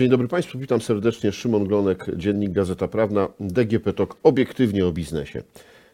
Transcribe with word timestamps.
Dzień 0.00 0.08
dobry 0.08 0.28
Państwu, 0.28 0.58
witam 0.58 0.80
serdecznie. 0.80 1.32
Szymon 1.32 1.64
Glonek, 1.64 2.06
Dziennik 2.16 2.52
Gazeta 2.52 2.88
Prawna, 2.88 3.28
DGP 3.40 3.92
TOK, 3.92 4.16
obiektywnie 4.22 4.86
o 4.86 4.92
biznesie. 4.92 5.42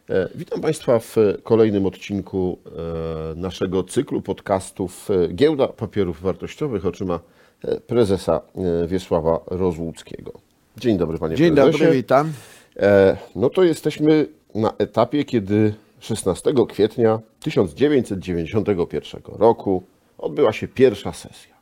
E, 0.09 0.29
Witam 0.35 0.61
Państwa 0.61 0.99
w 0.99 1.15
kolejnym 1.43 1.85
odcinku 1.85 2.57
e, 2.65 3.35
naszego 3.35 3.83
cyklu 3.83 4.21
podcastów 4.21 5.09
e, 5.11 5.27
Giełda 5.33 5.67
Papierów 5.67 6.21
Wartościowych 6.21 6.85
oczyma 6.85 7.19
prezesa 7.87 8.41
Wiesława 8.87 9.39
Rozłuckiego. 9.47 10.31
Dzień 10.77 10.97
dobry 10.97 11.17
Panie 11.17 11.35
Dzień 11.35 11.55
Prezesie. 11.55 11.79
dobry, 11.79 11.95
witam. 11.95 12.33
No 13.35 13.49
to 13.49 13.63
jesteśmy 13.63 14.25
na 14.55 14.73
etapie, 14.77 15.25
kiedy 15.25 15.73
16 15.99 16.53
kwietnia 16.69 17.19
1991 17.39 19.21
roku 19.25 19.83
odbyła 20.17 20.53
się 20.53 20.67
pierwsza 20.67 21.13
sesja. 21.13 21.57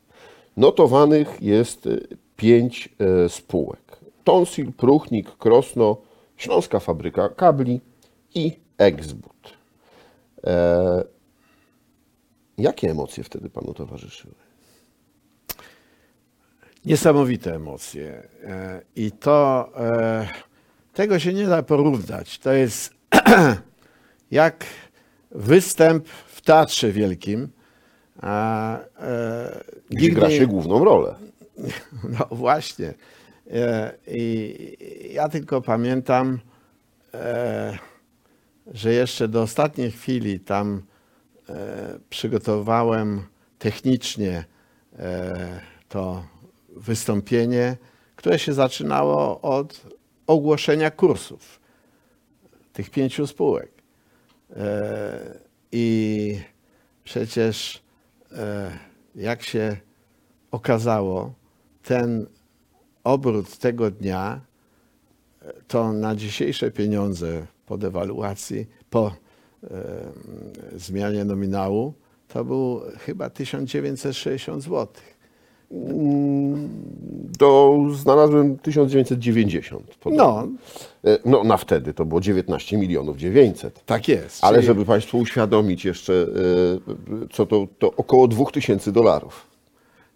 Notowanych 0.58 1.42
jest 1.42 1.90
pięć 2.38 2.90
e, 3.00 3.30
spółek. 3.30 4.00
Tonsil, 4.24 4.74
Pruchnik, 4.74 5.38
Krosno, 5.38 5.98
Śląska 6.38 6.80
Fabryka 6.80 7.30
Kabli 7.30 7.82
i 8.36 8.60
Exbud. 8.78 9.54
E, 10.48 11.04
jakie 12.58 12.92
emocje 12.92 13.24
wtedy 13.24 13.50
Panu 13.50 13.74
towarzyszyły? 13.74 14.36
Niesamowite 16.86 17.56
emocje. 17.56 18.28
E, 18.44 18.82
I 18.96 19.12
to 19.12 19.70
e, 19.78 20.28
tego 20.94 21.20
się 21.20 21.34
nie 21.34 21.48
da 21.48 21.64
porównać. 21.64 22.40
To 22.40 22.52
jest 22.52 22.94
jak 24.32 24.66
występ 25.32 26.08
w 26.08 26.42
Teatrze 26.42 26.92
Wielkim. 26.92 27.50
A, 28.22 28.78
e, 29.00 29.64
Gdzie 29.90 30.10
gra 30.10 30.30
się 30.30 30.48
główną 30.48 30.86
rolę. 30.86 31.16
No 32.10 32.28
właśnie. 32.32 32.94
E, 33.52 33.94
I 34.08 35.12
ja 35.14 35.30
tylko 35.30 35.62
pamiętam, 35.62 36.40
e, 37.14 37.78
że 38.74 38.94
jeszcze 38.94 39.28
do 39.28 39.42
ostatniej 39.42 39.92
chwili 39.92 40.40
tam 40.40 40.84
e, 41.50 42.00
przygotowałem 42.10 43.24
technicznie 43.60 44.46
to 45.90 46.26
wystąpienie, 46.70 47.78
które 48.16 48.40
się 48.40 48.54
zaczynało 48.54 49.42
od 49.42 49.86
ogłoszenia 50.28 50.92
kursów 50.92 51.60
tych 52.74 52.90
pięciu 52.90 53.28
spółek. 53.28 53.72
I 55.72 56.40
przecież 57.04 57.84
jak 59.16 59.44
się 59.44 59.78
okazało, 60.52 61.34
ten 61.88 62.26
obrót 63.04 63.58
tego 63.58 63.92
dnia 63.92 64.42
e, 65.42 65.54
to 65.68 65.94
na 65.94 66.16
dzisiejsze 66.16 66.72
pieniądze 66.72 67.46
po 67.66 67.78
dewaluacji, 67.78 68.66
po 68.90 69.08
e, 69.08 69.68
zmianie 70.76 71.26
nominału, 71.26 71.94
to 72.28 72.46
był 72.46 72.82
chyba 73.00 73.30
1960 73.30 74.64
zł. 74.64 74.88
To 77.40 77.80
znalazłem 77.96 78.58
1990. 78.58 79.98
No, 80.06 80.48
E, 81.06 81.18
No 81.26 81.44
na 81.44 81.58
wtedy 81.58 81.94
to 81.94 82.06
było 82.06 82.22
19 82.22 82.78
milionów 82.78 83.18
900. 83.18 83.86
tak 83.86 84.08
jest. 84.08 84.44
Ale 84.44 84.58
Czyli- 84.58 84.68
żeby 84.68 84.86
Państwu 84.86 85.18
uświadomić 85.18 85.86
jeszcze, 85.86 86.14
e, 87.24 87.28
co 87.34 87.46
to, 87.46 87.68
to 87.80 87.94
około 87.98 88.28
2000 88.28 88.92
dolarów. 88.92 89.48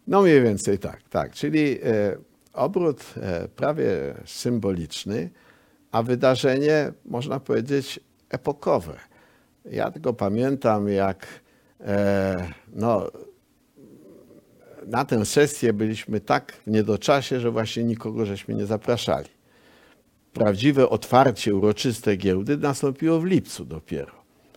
No 0.10 0.22
mniej 0.22 0.42
więcej 0.42 0.80
tak, 0.80 1.02
tak. 1.10 1.32
Czyli 1.34 1.80
e, 1.84 2.18
obrót 2.54 3.04
e, 3.18 3.48
prawie 3.48 3.88
symboliczny, 4.26 5.30
a 5.92 6.04
wydarzenie, 6.04 6.92
można 7.06 7.40
powiedzieć, 7.40 8.00
epokowe. 8.30 9.00
Ja 9.66 9.92
tylko 9.92 10.14
pamiętam, 10.14 10.90
jak 10.90 11.28
e, 11.82 12.48
no, 12.74 13.12
na 14.88 15.06
tę 15.06 15.26
sesję 15.26 15.74
byliśmy 15.74 16.20
tak 16.20 16.54
w 16.54 16.68
niedoczasie, 16.68 17.40
że 17.40 17.52
właśnie 17.52 17.84
nikogo 17.84 18.26
żeśmy 18.26 18.54
nie 18.54 18.66
zapraszali. 18.66 19.30
Prawdziwe 20.34 20.90
otwarcie 20.90 21.56
uroczyste 21.56 22.16
giełdy 22.16 22.58
nastąpiło 22.58 23.20
w 23.20 23.26
lipcu 23.26 23.66
dopiero, 23.66 24.14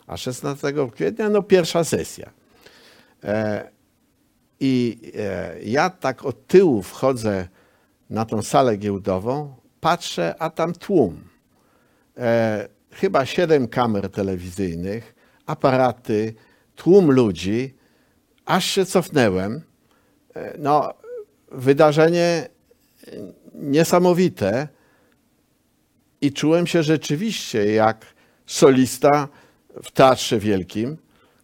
a 0.06 0.16
16 0.16 0.72
kwietnia 0.92 1.28
no 1.28 1.42
pierwsza 1.42 1.84
sesja. 1.84 2.30
I 4.64 4.98
e, 5.18 5.62
ja 5.62 5.90
tak 5.90 6.24
od 6.24 6.46
tyłu 6.46 6.82
wchodzę 6.82 7.48
na 8.10 8.24
tą 8.24 8.42
salę 8.42 8.76
giełdową, 8.76 9.54
patrzę, 9.80 10.34
a 10.38 10.50
tam 10.50 10.72
tłum. 10.72 11.24
E, 12.16 12.68
chyba 12.90 13.26
siedem 13.26 13.68
kamer 13.68 14.10
telewizyjnych, 14.10 15.14
aparaty, 15.46 16.34
tłum 16.76 17.10
ludzi. 17.10 17.74
Aż 18.44 18.64
się 18.64 18.86
cofnęłem. 18.86 19.60
E, 20.34 20.54
no, 20.58 20.94
wydarzenie 21.52 22.48
niesamowite 23.54 24.68
i 26.20 26.32
czułem 26.32 26.66
się 26.66 26.82
rzeczywiście 26.82 27.72
jak 27.72 28.06
solista 28.46 29.28
w 29.82 29.90
Teatrze 29.90 30.38
Wielkim, 30.38 30.96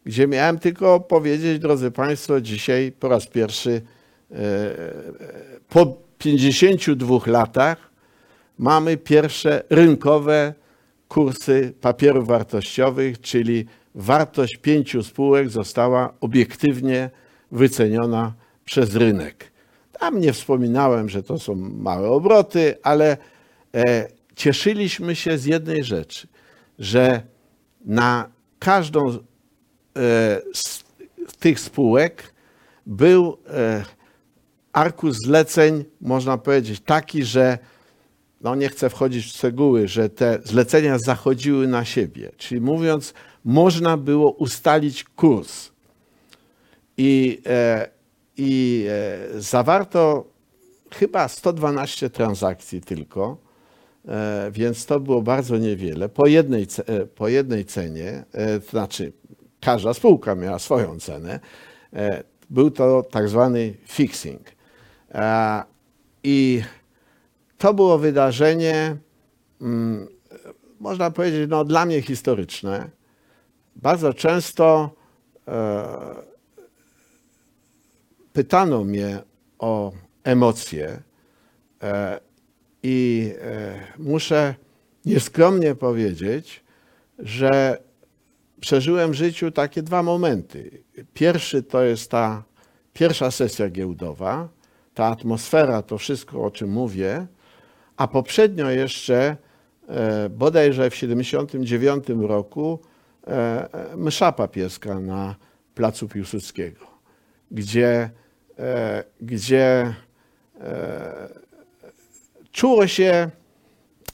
gdzie 0.04 0.26
miałem 0.26 0.58
tylko 0.58 1.00
powiedzieć, 1.00 1.58
drodzy 1.58 1.90
Państwo, 1.90 2.40
dzisiaj 2.40 2.92
po 2.92 3.08
raz 3.08 3.26
pierwszy 3.26 3.82
e, 4.30 4.36
po 5.68 5.96
52 6.18 7.18
latach 7.26 7.90
mamy 8.58 8.96
pierwsze 8.96 9.62
rynkowe 9.70 10.54
kursy 11.08 11.74
papierów 11.80 12.26
wartościowych, 12.26 13.20
czyli 13.20 13.66
wartość 13.94 14.56
pięciu 14.56 15.02
spółek 15.02 15.50
została 15.50 16.14
obiektywnie 16.20 17.10
wyceniona 17.52 18.34
przez 18.64 18.94
rynek. 18.94 19.52
Tam 20.00 20.20
nie 20.20 20.32
wspominałem, 20.32 21.08
że 21.08 21.22
to 21.22 21.38
są 21.38 21.54
małe 21.54 22.08
obroty, 22.08 22.74
ale 22.82 23.16
e, 23.74 24.08
cieszyliśmy 24.36 25.16
się 25.16 25.38
z 25.38 25.44
jednej 25.44 25.84
rzeczy, 25.84 26.28
że 26.78 27.22
na 27.84 28.28
każdą 28.58 29.10
e, 29.10 29.18
z 30.54 30.84
tych 31.38 31.60
spółek 31.60 32.34
był 32.86 33.38
e, 33.50 33.84
arkusz 34.72 35.16
zleceń, 35.16 35.84
można 36.00 36.38
powiedzieć, 36.38 36.80
taki, 36.80 37.24
że 37.24 37.58
no 38.40 38.54
nie 38.54 38.68
chcę 38.68 38.90
wchodzić 38.90 39.24
w 39.24 39.28
szczegóły, 39.28 39.88
że 39.88 40.08
te 40.08 40.38
zlecenia 40.44 40.98
zachodziły 40.98 41.68
na 41.68 41.84
siebie. 41.84 42.30
Czyli 42.36 42.60
mówiąc, 42.60 43.14
można 43.44 43.96
było 43.96 44.30
ustalić 44.30 45.04
kurs. 45.04 45.70
I, 46.96 47.42
e, 47.46 47.88
i 48.36 48.86
e, 48.88 49.40
zawarto 49.40 50.24
chyba 50.90 51.28
112 51.28 52.10
transakcji 52.10 52.80
tylko, 52.80 53.36
e, 54.08 54.50
więc 54.52 54.86
to 54.86 55.00
było 55.00 55.22
bardzo 55.22 55.58
niewiele. 55.58 56.08
Po 56.08 56.26
jednej, 56.26 56.66
e, 56.86 57.06
po 57.06 57.28
jednej 57.28 57.64
cenie, 57.64 58.24
e, 58.32 58.60
znaczy 58.60 59.12
każda 59.60 59.94
spółka 59.94 60.34
miała 60.34 60.58
swoją 60.58 61.00
cenę, 61.00 61.40
e, 61.92 62.22
był 62.50 62.70
to 62.70 63.02
tak 63.02 63.28
zwany 63.28 63.74
fixing. 63.86 64.42
E, 65.10 65.62
I 66.22 66.62
to 67.58 67.74
było 67.74 67.98
wydarzenie, 67.98 68.96
mm, 69.60 70.08
można 70.80 71.10
powiedzieć, 71.10 71.50
no, 71.50 71.64
dla 71.64 71.86
mnie 71.86 72.02
historyczne. 72.02 72.90
Bardzo 73.76 74.14
często 74.14 74.90
e, 75.48 75.86
pytano 78.32 78.84
mnie 78.84 79.22
o 79.58 79.92
emocje 80.24 81.02
i 82.82 83.32
muszę 83.98 84.54
nieskromnie 85.04 85.74
powiedzieć, 85.74 86.64
że 87.18 87.78
przeżyłem 88.60 89.10
w 89.10 89.14
życiu 89.14 89.50
takie 89.50 89.82
dwa 89.82 90.02
momenty. 90.02 90.82
Pierwszy 91.14 91.62
to 91.62 91.82
jest 91.82 92.10
ta 92.10 92.44
pierwsza 92.92 93.30
sesja 93.30 93.68
giełdowa, 93.70 94.48
ta 94.94 95.06
atmosfera, 95.06 95.82
to 95.82 95.98
wszystko, 95.98 96.44
o 96.44 96.50
czym 96.50 96.70
mówię, 96.70 97.26
a 97.96 98.08
poprzednio 98.08 98.70
jeszcze, 98.70 99.36
e, 99.88 100.28
bodajże 100.28 100.90
w 100.90 100.94
1979 100.94 102.28
roku, 102.28 102.78
e, 103.26 103.30
e, 103.92 103.96
msza 103.96 104.32
papieska 104.32 105.00
na 105.00 105.36
placu 105.74 106.08
Piłsudskiego, 106.08 106.86
gdzie, 107.50 108.10
gdzie 109.20 109.94
czuło 112.52 112.86
się 112.86 113.30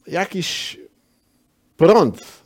jakiś 0.06 0.80
prąd 1.76 2.44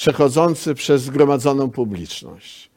przechodzący 0.00 0.74
przez 0.74 1.02
zgromadzoną 1.02 1.70
publiczność. 1.70 2.70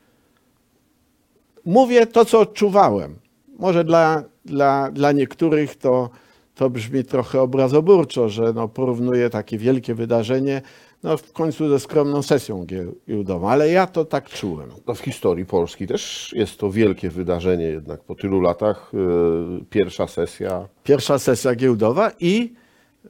Mówię 1.65 2.07
to, 2.07 2.25
co 2.25 2.39
odczuwałem. 2.39 3.15
może 3.59 3.83
dla, 3.83 4.23
dla, 4.45 4.91
dla 4.91 5.11
niektórych 5.11 5.75
to, 5.75 6.09
to 6.55 6.69
brzmi 6.69 7.03
trochę 7.03 7.41
obrazoburczo, 7.41 8.29
że 8.29 8.53
no, 8.53 8.67
porównuje 8.67 9.29
takie 9.29 9.57
wielkie 9.57 9.95
wydarzenie 9.95 10.61
no, 11.03 11.17
w 11.17 11.33
końcu 11.33 11.69
ze 11.69 11.79
skromną 11.79 12.21
sesją 12.21 12.65
gie- 12.65 12.91
giełdową, 13.07 13.49
ale 13.49 13.69
ja 13.69 13.87
to 13.87 14.05
tak 14.05 14.29
czułem. 14.29 14.69
No 14.87 14.93
w 14.93 14.99
historii 14.99 15.45
Polski 15.45 15.87
też 15.87 16.31
jest 16.35 16.57
to 16.57 16.71
wielkie 16.71 17.09
wydarzenie, 17.09 17.65
jednak 17.65 18.03
po 18.03 18.15
tylu 18.15 18.41
latach 18.41 18.91
e, 18.93 19.65
pierwsza 19.69 20.07
sesja. 20.07 20.67
Pierwsza 20.83 21.19
sesja 21.19 21.55
giełdowa 21.55 22.11
i 22.19 22.53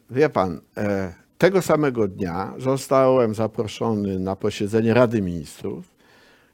wie 0.09 0.29
pan, 0.29 0.61
e, 0.77 1.22
tego 1.37 1.61
samego 1.61 2.07
dnia 2.07 2.53
zostałem 2.57 3.35
zaproszony 3.35 4.19
na 4.19 4.35
posiedzenie 4.35 4.93
Rady 4.93 5.21
Ministrów, 5.21 5.93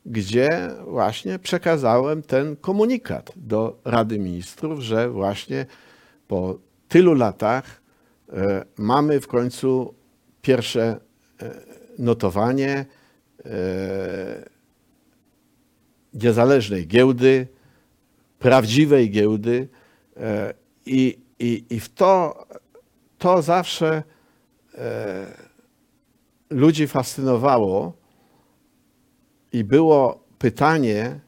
gdzie 0.06 0.48
właśnie 0.88 1.40
przekazałem 1.40 2.22
ten 2.24 2.56
komunikat 2.56 3.32
do 3.36 3.80
Rady 3.86 4.20
Ministrów, 4.20 4.80
że 4.80 5.10
właśnie 5.10 5.66
po 6.28 6.60
tylu 6.88 7.14
latach 7.14 7.82
e, 8.34 8.66
mamy 8.78 9.22
w 9.22 9.28
końcu 9.28 9.94
pierwsze 10.42 11.00
e, 11.42 11.56
notowanie 12.00 12.86
e, 13.46 14.50
niezależnej 16.14 16.88
giełdy, 16.88 17.48
prawdziwej 18.40 19.12
giełdy 19.12 19.68
i, 20.86 21.20
i, 21.40 21.66
i 21.70 21.80
w 21.80 21.90
to, 21.90 22.46
to 23.18 23.42
zawsze 23.42 24.04
ludzi 26.50 26.88
fascynowało 26.88 27.94
i 29.54 29.64
było 29.64 30.24
pytanie, 30.40 31.20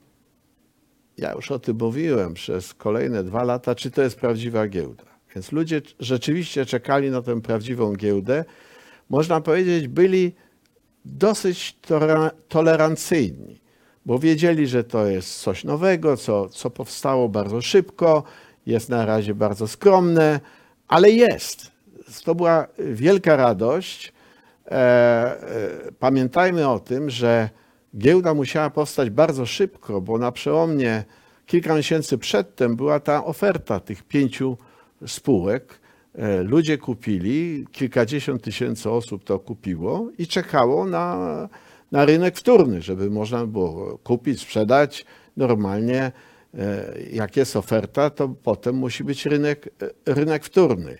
ja 1.17 1.33
już 1.33 1.51
o 1.51 1.59
tym 1.59 1.77
mówiłem 1.77 2.33
przez 2.33 2.73
kolejne 2.73 3.23
dwa 3.23 3.43
lata, 3.43 3.75
czy 3.75 3.91
to 3.91 4.01
jest 4.01 4.19
prawdziwa 4.19 4.67
giełda. 4.67 5.03
Więc 5.35 5.51
ludzie 5.51 5.81
rzeczywiście 5.99 6.65
czekali 6.65 7.09
na 7.09 7.21
tę 7.21 7.41
prawdziwą 7.41 7.93
giełdę. 7.93 8.45
Można 9.09 9.41
powiedzieć, 9.41 9.87
byli 9.87 10.35
dosyć 11.05 11.79
tolerancyjni, 12.47 13.61
bo 14.05 14.19
wiedzieli, 14.19 14.67
że 14.67 14.83
to 14.83 15.05
jest 15.05 15.39
coś 15.39 15.63
nowego, 15.63 16.17
co, 16.17 16.49
co 16.49 16.69
powstało 16.69 17.29
bardzo 17.29 17.61
szybko, 17.61 18.23
jest 18.65 18.89
na 18.89 19.05
razie 19.05 19.35
bardzo 19.35 19.67
skromne, 19.67 20.39
ale 20.87 21.09
jest. 21.09 21.71
To 22.23 22.35
była 22.35 22.67
wielka 22.79 23.35
radość. 23.35 24.13
E, 24.67 24.75
e, 24.75 25.91
Pamiętajmy 25.99 26.69
o 26.69 26.79
tym, 26.79 27.09
że 27.09 27.49
giełda 27.97 28.33
musiała 28.33 28.69
powstać 28.69 29.09
bardzo 29.09 29.45
szybko, 29.45 30.01
bo 30.01 30.17
na 30.17 30.31
przełomie 30.31 31.03
kilka 31.45 31.75
miesięcy 31.75 32.17
przedtem 32.17 32.75
była 32.75 32.99
ta 32.99 33.25
oferta 33.25 33.79
tych 33.79 34.03
pięciu 34.03 34.57
spółek. 35.07 35.79
E, 36.15 36.43
Ludzie 36.43 36.77
kupili, 36.77 37.67
kilkadziesiąt 37.71 38.43
tysięcy 38.43 38.89
osób 38.89 39.23
to 39.23 39.39
kupiło 39.39 40.09
i 40.17 40.27
czekało 40.27 40.85
na, 40.85 41.49
na 41.91 42.05
rynek 42.05 42.37
wtórny, 42.37 42.81
żeby 42.81 43.09
można 43.09 43.45
było 43.45 43.97
kupić, 43.97 44.41
sprzedać 44.41 45.05
normalnie. 45.37 46.11
Jak 47.11 47.37
jest 47.37 47.55
oferta, 47.55 48.09
to 48.09 48.29
potem 48.29 48.75
musi 48.75 49.03
być 49.03 49.25
rynek, 49.25 49.69
rynek 50.05 50.45
wtórny. 50.45 50.97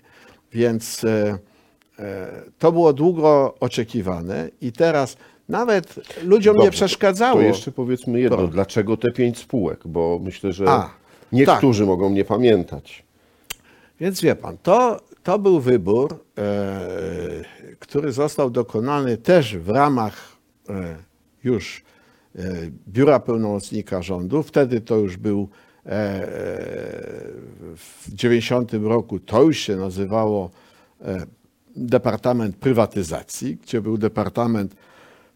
Więc 0.54 1.04
e, 1.04 1.38
e, 1.98 2.42
to 2.58 2.72
było 2.72 2.92
długo 2.92 3.54
oczekiwane 3.60 4.50
i 4.60 4.72
teraz 4.72 5.16
nawet 5.48 5.94
ludziom 6.24 6.56
nie 6.56 6.64
Dobrze, 6.64 6.76
przeszkadzało. 6.76 7.40
To 7.40 7.46
jeszcze 7.46 7.72
powiedzmy 7.72 8.20
jedno, 8.20 8.36
Proszę. 8.36 8.52
dlaczego 8.52 8.96
te 8.96 9.12
pięć 9.12 9.38
spółek? 9.38 9.80
Bo 9.84 10.20
myślę, 10.22 10.52
że 10.52 10.68
A, 10.68 10.90
niektórzy 11.32 11.86
mogą 11.86 12.10
nie 12.10 12.24
pamiętać. 12.24 13.04
Więc 14.00 14.20
wie 14.20 14.36
pan, 14.36 14.56
to, 14.62 15.00
to 15.22 15.38
był 15.38 15.60
wybór, 15.60 16.18
e, 16.38 16.80
który 17.78 18.12
został 18.12 18.50
dokonany 18.50 19.16
też 19.16 19.56
w 19.56 19.68
ramach 19.68 20.36
e, 20.68 20.96
już 21.44 21.84
e, 22.36 22.42
Biura 22.88 23.20
Pełnomocnika 23.20 24.02
Rządu. 24.02 24.42
Wtedy 24.42 24.80
to 24.80 24.96
już 24.96 25.16
był 25.16 25.48
w 27.76 28.04
90 28.08 28.72
roku, 28.72 29.20
to 29.20 29.42
już 29.42 29.58
się 29.58 29.76
nazywało 29.76 30.50
e, 31.00 31.26
Departament 31.76 32.56
Prywatyzacji, 32.56 33.56
gdzie 33.56 33.80
był 33.80 33.98
Departament 33.98 34.74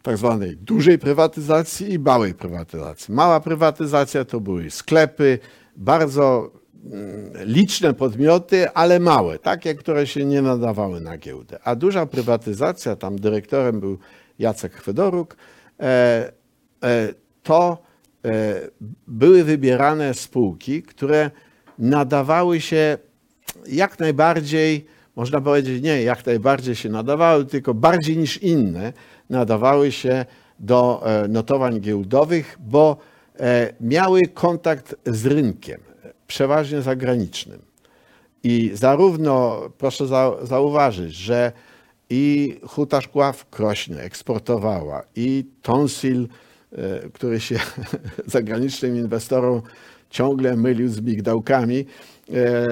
tak 0.02 0.16
zwanej 0.16 0.56
dużej 0.56 0.98
prywatyzacji 0.98 1.92
i 1.92 1.98
małej 1.98 2.34
prywatyzacji. 2.34 3.14
Mała 3.14 3.40
prywatyzacja 3.40 4.24
to 4.24 4.40
były 4.40 4.70
sklepy, 4.70 5.38
bardzo 5.76 6.50
mm, 6.84 7.32
liczne 7.44 7.94
podmioty, 7.94 8.70
ale 8.70 9.00
małe, 9.00 9.38
takie, 9.38 9.74
które 9.74 10.06
się 10.06 10.24
nie 10.24 10.42
nadawały 10.42 11.00
na 11.00 11.18
giełdę. 11.18 11.58
A 11.64 11.74
duża 11.74 12.06
prywatyzacja, 12.06 12.96
tam 12.96 13.18
dyrektorem 13.18 13.80
był 13.80 13.98
Jacek 14.38 14.74
Chwedoruk, 14.74 15.36
e, 15.80 16.32
e, 16.84 17.14
to 17.42 17.78
e, 17.82 17.85
były 19.06 19.44
wybierane 19.44 20.14
spółki, 20.14 20.82
które 20.82 21.30
nadawały 21.78 22.60
się 22.60 22.98
jak 23.68 23.98
najbardziej, 23.98 24.86
można 25.16 25.40
powiedzieć, 25.40 25.82
nie 25.82 26.02
jak 26.02 26.26
najbardziej 26.26 26.74
się 26.74 26.88
nadawały, 26.88 27.44
tylko 27.44 27.74
bardziej 27.74 28.16
niż 28.16 28.42
inne 28.42 28.92
nadawały 29.30 29.92
się 29.92 30.24
do 30.58 31.02
e, 31.06 31.28
notowań 31.28 31.80
giełdowych, 31.80 32.58
bo 32.60 32.96
e, 33.40 33.72
miały 33.80 34.22
kontakt 34.28 34.94
z 35.06 35.26
rynkiem, 35.26 35.80
przeważnie 36.26 36.82
zagranicznym. 36.82 37.62
I 38.42 38.70
zarówno, 38.74 39.62
proszę 39.78 40.06
za, 40.06 40.32
zauważyć, 40.42 41.14
że 41.14 41.52
i 42.10 42.56
Huta 42.66 43.00
Szkła 43.00 43.32
w 43.32 43.50
Krośnie 43.50 43.98
eksportowała, 43.98 45.02
i 45.16 45.44
Tonsil, 45.62 46.22
e, 46.22 46.45
który 47.12 47.40
się 47.40 47.58
zagranicznym 48.26 48.96
inwestorom 48.96 49.62
ciągle 50.10 50.56
mylił 50.56 50.88
z 50.88 51.00
migdałkami, 51.00 51.86
e, 52.30 52.34
e, 52.34 52.66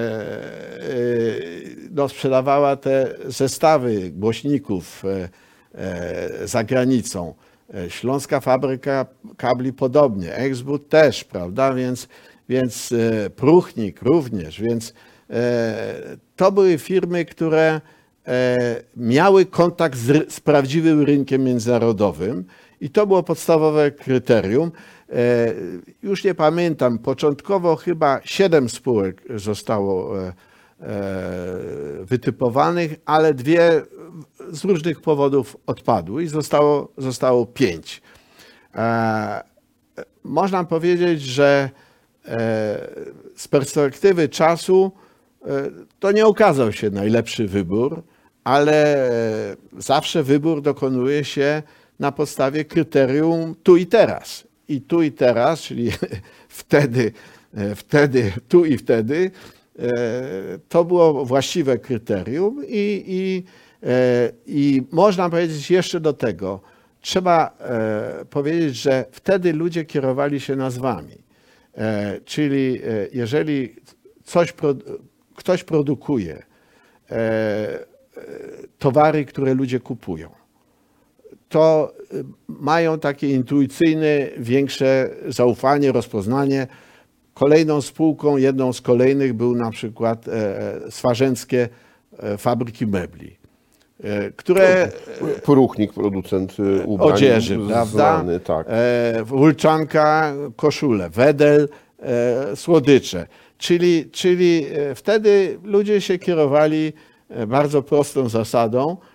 no, 1.90 2.08
sprzedawała 2.08 2.76
te 2.76 3.14
zestawy 3.26 4.10
głośników 4.10 5.04
e, 5.04 5.28
e, 5.74 6.48
za 6.48 6.64
granicą. 6.64 7.34
E, 7.74 7.90
Śląska 7.90 8.40
Fabryka 8.40 9.06
Kabli 9.36 9.72
podobnie, 9.72 10.34
Exbud 10.34 10.88
też, 10.88 11.24
prawda, 11.24 11.74
więc, 11.74 12.08
więc 12.48 12.92
e, 12.92 13.30
Pruchnik 13.30 14.02
również, 14.02 14.60
więc 14.60 14.94
e, 15.30 16.16
to 16.36 16.52
były 16.52 16.78
firmy, 16.78 17.24
które 17.24 17.80
e, 18.26 18.56
miały 18.96 19.46
kontakt 19.46 19.98
z, 19.98 20.32
z 20.32 20.40
prawdziwym 20.40 21.02
rynkiem 21.02 21.44
międzynarodowym 21.44 22.44
i 22.80 22.90
to 22.90 23.06
było 23.06 23.22
podstawowe 23.22 23.90
kryterium. 23.90 24.72
E, 25.12 25.16
Już 26.02 26.24
nie 26.24 26.34
pamiętam, 26.34 26.98
początkowo 26.98 27.76
chyba 27.76 28.20
siedem 28.24 28.68
spółek 28.68 29.22
zostało 29.36 30.22
e, 30.22 30.26
e, 30.26 30.34
wytypowanych, 32.04 32.94
ale 33.04 33.34
dwie 33.34 33.82
z 34.50 34.64
różnych 34.64 35.00
powodów 35.00 35.56
odpadły 35.66 36.22
i 36.22 36.28
zostało, 36.28 36.92
zostało 36.98 37.46
pięć. 37.46 38.02
Można 40.24 40.64
powiedzieć, 40.64 41.22
że 41.22 41.70
z 43.36 43.48
perspektywy 43.48 44.28
czasu 44.28 44.92
to 45.98 46.12
nie 46.12 46.26
okazał 46.26 46.72
się 46.72 46.90
najlepszy 46.90 47.48
wybór, 47.48 48.02
ale 48.44 49.10
zawsze 49.78 50.22
wybór 50.22 50.62
dokonuje 50.62 51.24
się 51.24 51.62
na 51.98 52.12
podstawie 52.12 52.64
kryterium 52.64 53.54
tu 53.62 53.76
i 53.76 53.86
teraz. 53.86 54.44
I 54.68 54.80
tu 54.80 55.02
i 55.02 55.12
teraz, 55.12 55.60
czyli 55.60 55.90
wtedy, 56.48 57.12
e, 57.54 57.74
wtedy, 57.74 58.32
tu 58.48 58.64
i 58.64 58.78
wtedy, 58.78 59.30
e, 59.78 59.92
to 60.68 60.84
było 60.84 61.24
właściwe 61.24 61.78
kryterium 61.78 62.62
i, 62.66 63.04
i, 63.06 63.44
e, 63.88 64.30
i 64.46 64.82
można 64.92 65.30
powiedzieć 65.30 65.70
jeszcze 65.70 66.00
do 66.00 66.12
tego, 66.12 66.60
trzeba 67.00 67.58
powiedzieć, 68.30 68.76
że 68.76 69.04
wtedy 69.12 69.52
ludzie 69.52 69.84
kierowali 69.84 70.40
się 70.40 70.56
nazwami. 70.56 71.24
Czyli 72.24 72.80
jeżeli 73.12 73.74
coś, 74.24 74.54
ktoś 75.34 75.64
produkuje 75.64 76.42
towary, 78.78 79.24
które 79.24 79.54
ludzie 79.54 79.80
kupują, 79.80 80.30
to 81.54 81.92
y, 82.14 82.24
mają 82.48 82.98
takie 82.98 83.28
intuicyjne, 83.30 84.28
większe 84.38 85.10
zaufanie, 85.28 85.92
rozpoznanie. 85.92 86.66
Kolejną 87.34 87.80
spółką, 87.80 88.36
jedną 88.36 88.72
z 88.72 88.80
kolejnych 88.80 89.32
był 89.32 89.56
na 89.56 89.70
przykład 89.70 90.28
e, 90.28 90.80
Swarzęckie 90.90 91.68
e, 92.18 92.38
Fabryki 92.38 92.86
Mebli, 92.86 93.36
e, 94.04 94.30
które 94.30 94.90
Poruchnik, 95.44 95.92
producent 95.92 96.56
ubrań. 96.84 97.12
odzieży, 97.12 97.58
prawda? 97.68 97.84
Znany, 97.84 98.40
tak. 98.40 98.66
E, 98.70 99.24
Wulczanka, 99.24 100.32
koszule, 100.56 101.10
Wedel, 101.10 101.68
e, 102.02 102.56
słodycze. 102.56 103.26
Czyli, 103.58 104.10
czyli 104.12 104.66
e, 104.72 104.94
wtedy 104.94 105.58
ludzie 105.64 106.00
się 106.00 106.18
kierowali 106.18 106.92
e, 107.28 107.46
bardzo 107.46 107.82
prostą 107.82 108.28
zasadą, 108.28 108.90
e, 108.92 109.13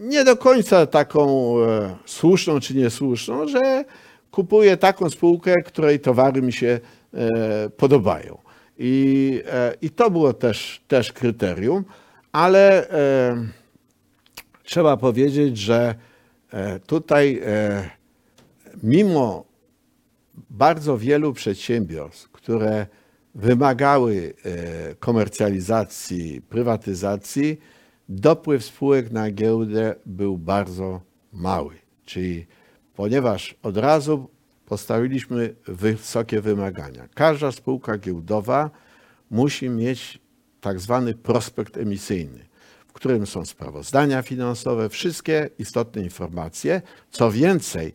nie 0.00 0.24
do 0.24 0.36
końca 0.36 0.86
taką 0.86 1.54
e, 1.58 1.96
słuszną 2.06 2.60
czy 2.60 2.74
niesłuszną, 2.74 3.48
że 3.48 3.84
kupuję 4.30 4.76
taką 4.76 5.10
spółkę, 5.10 5.54
której 5.62 6.00
towary 6.00 6.42
mi 6.42 6.52
się 6.52 6.80
e, 7.14 7.70
podobają. 7.70 8.38
I, 8.78 9.42
e, 9.46 9.74
i 9.82 9.90
to 9.90 10.10
było 10.10 10.32
też, 10.32 10.82
też 10.88 11.12
kryterium, 11.12 11.84
ale 12.32 12.90
e, 12.90 13.48
trzeba 14.64 14.96
powiedzieć, 14.96 15.58
że 15.58 15.94
e, 16.52 16.80
tutaj 16.80 17.40
e, 17.44 17.90
mimo 18.82 19.44
bardzo 20.50 20.98
wielu 20.98 21.32
przedsiębiorstw, 21.32 22.30
które 22.30 22.86
wymagały 23.34 24.34
e, 24.44 24.94
komercjalizacji, 24.94 26.42
prywatyzacji, 26.48 27.60
dopływ 28.08 28.64
spółek 28.64 29.10
na 29.10 29.30
giełdę 29.30 29.94
był 30.06 30.38
bardzo 30.38 31.00
mały. 31.32 31.74
Czyli 32.04 32.46
ponieważ 32.94 33.54
od 33.62 33.76
razu 33.76 34.28
postawiliśmy 34.66 35.54
wysokie 35.66 36.40
wymagania. 36.40 37.08
Każda 37.14 37.52
spółka 37.52 37.98
giełdowa 37.98 38.70
musi 39.30 39.70
mieć 39.70 40.18
tak 40.60 40.80
zwany 40.80 41.14
prospekt 41.14 41.76
emisyjny, 41.76 42.46
w 42.88 42.92
którym 42.92 43.26
są 43.26 43.44
sprawozdania 43.44 44.22
finansowe, 44.22 44.88
wszystkie 44.88 45.50
istotne 45.58 46.02
informacje. 46.02 46.82
Co 47.10 47.30
więcej, 47.30 47.94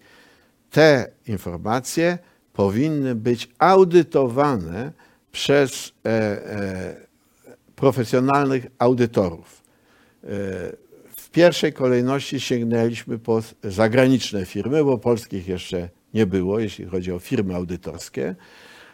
te 0.72 1.12
informacje 1.28 2.18
powinny 2.54 3.16
być 3.16 3.50
audytowane 3.60 4.92
przez 5.32 5.92
e, 6.06 6.10
e, 6.10 6.96
profesjonalnych 7.75 8.68
audytorów. 8.80 9.59
W 11.16 11.30
pierwszej 11.32 11.74
kolejności 11.74 12.40
sięgnęliśmy 12.40 13.20
po 13.20 13.42
zagraniczne 13.64 14.46
firmy, 14.46 14.84
bo 14.84 14.98
polskich 14.98 15.48
jeszcze 15.48 15.90
nie 16.14 16.26
było, 16.26 16.60
jeśli 16.60 16.86
chodzi 16.86 17.12
o 17.12 17.20
firmy 17.20 17.56
audytorskie. 17.56 18.36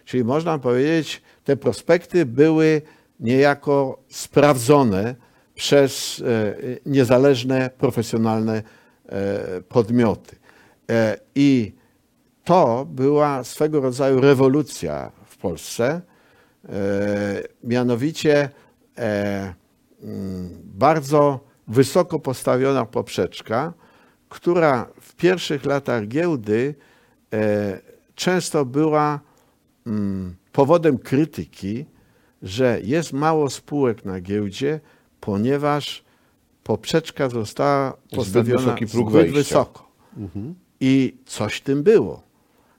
Czyli 0.06 0.24
można 0.24 0.60
powiedzieć, 0.60 1.22
te 1.44 1.58
prospekty 1.58 2.26
były 2.26 2.82
niejako 3.20 4.04
sprawdzone 4.10 5.16
przez 5.56 6.24
e, 6.26 6.56
niezależne, 6.86 7.70
profesjonalne 7.78 8.64
e, 9.10 9.62
podmioty. 9.62 10.36
E, 10.90 11.18
I 11.36 11.72
to 12.44 12.88
była 12.90 13.44
swego 13.44 13.82
rodzaju 13.82 14.22
rewolucja 14.22 15.12
w 15.26 15.38
Polsce. 15.38 16.02
Mianowicie 17.64 18.50
bardzo 20.64 21.40
wysoko 21.68 22.20
postawiona 22.20 22.86
poprzeczka, 22.86 23.74
która 24.30 24.90
w 25.02 25.16
pierwszych 25.16 25.66
latach 25.66 26.08
giełdy 26.08 26.76
e, 27.34 27.80
często 28.16 28.66
była 28.66 29.20
mm, 29.88 30.36
powodem 30.52 30.98
krytyki, 30.98 31.86
że 32.42 32.80
jest 32.84 33.14
mało 33.14 33.50
spółek 33.50 34.06
na 34.06 34.22
giełdzie, 34.22 34.80
ponieważ 35.20 36.04
poprzeczka 36.64 37.30
została 37.30 37.98
postawiona 38.16 38.76
zbyt 38.76 39.10
wejścia. 39.10 39.34
wysoko. 39.38 39.92
I 40.80 41.18
coś 41.26 41.62
tym 41.62 41.84
było. 41.84 42.24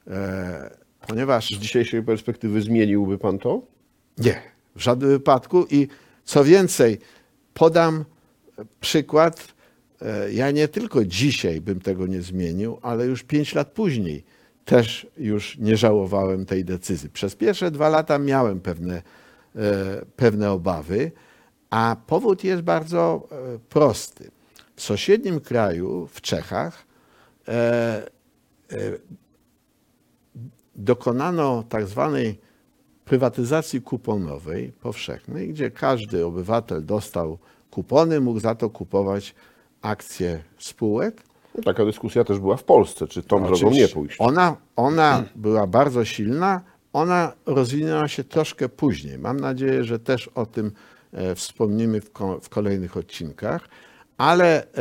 E, 0.07 0.71
ponieważ 1.07 1.49
Z 1.49 1.59
dzisiejszej 1.59 2.03
perspektywy 2.03 2.61
zmieniłby 2.61 3.19
pan 3.19 3.39
to? 3.39 3.63
nie, 4.19 4.43
w 4.77 4.81
żadnym 4.81 5.11
wypadku. 5.11 5.67
I 5.71 5.89
co 6.27 6.45
więcej, 6.45 6.99
podam 7.55 8.05
przykład. 8.81 9.55
e, 10.03 10.33
Ja 10.33 10.51
nie 10.51 10.69
tylko 10.69 11.05
dzisiaj 11.05 11.61
bym 11.61 11.81
tego 11.81 12.07
nie 12.07 12.23
zmienił, 12.23 12.79
ale 12.83 13.07
już 13.07 13.23
pięć 13.23 13.55
lat 13.55 13.69
później 13.69 14.25
też 14.65 15.07
już 15.19 15.59
nie 15.59 15.77
żałowałem 15.77 16.47
tej 16.47 16.65
decyzji. 16.65 17.11
Przez 17.11 17.35
pierwsze 17.35 17.71
dwa 17.71 17.89
lata 17.89 18.19
miałem 18.19 18.61
pewne, 18.61 19.03
e, 19.57 19.63
pewne 20.17 20.53
obawy, 20.53 21.13
a 21.71 21.97
powód 22.07 22.45
jest 22.45 22.63
bardzo 22.63 23.29
e, 23.31 23.59
prosty. 23.59 24.31
W 24.77 24.83
sąsiednim 24.83 25.41
kraju, 25.41 26.09
w 26.13 26.21
Czechach, 26.21 26.87
dokonano 30.77 31.63
tak 31.69 31.87
zwanej 31.87 32.39
prywatyzacji 33.11 33.81
kuponowej 33.83 34.73
powszechnej, 34.73 35.49
gdzie 35.49 35.71
każdy 35.71 36.27
obywatel 36.27 36.85
dostał 36.85 37.39
kupony, 37.71 38.21
mógł 38.21 38.41
za 38.41 38.55
to 38.55 38.71
kupować 38.71 39.35
akcje 39.83 40.43
spółek. 40.59 41.23
No, 41.55 41.63
taka 41.63 41.85
dyskusja 41.85 42.25
też 42.25 42.39
była 42.39 42.57
w 42.57 42.65
Polsce, 42.65 43.07
czy 43.09 43.23
tą 43.23 43.39
drogą 43.39 43.55
nie 43.57 43.67
Oczywiście. 43.67 43.95
pójść. 43.95 44.17
Ona, 44.19 44.57
ona 44.77 45.25
była 45.37 45.67
bardzo 45.67 46.05
silna, 46.05 46.61
ona 46.93 47.33
rozwinęła 47.47 48.09
się 48.09 48.25
troszkę 48.25 48.69
później. 48.69 49.19
Mam 49.19 49.41
nadzieję, 49.41 49.85
że 49.85 49.99
też 49.99 50.29
o 50.29 50.47
tym 50.47 50.73
e, 51.13 51.35
wspomnimy 51.35 52.01
w, 52.01 52.13
ko- 52.13 52.41
w 52.41 52.49
kolejnych 52.49 52.97
odcinkach, 52.97 53.69
ale 54.19 54.63
e, 54.63 54.67
e, 54.67 54.73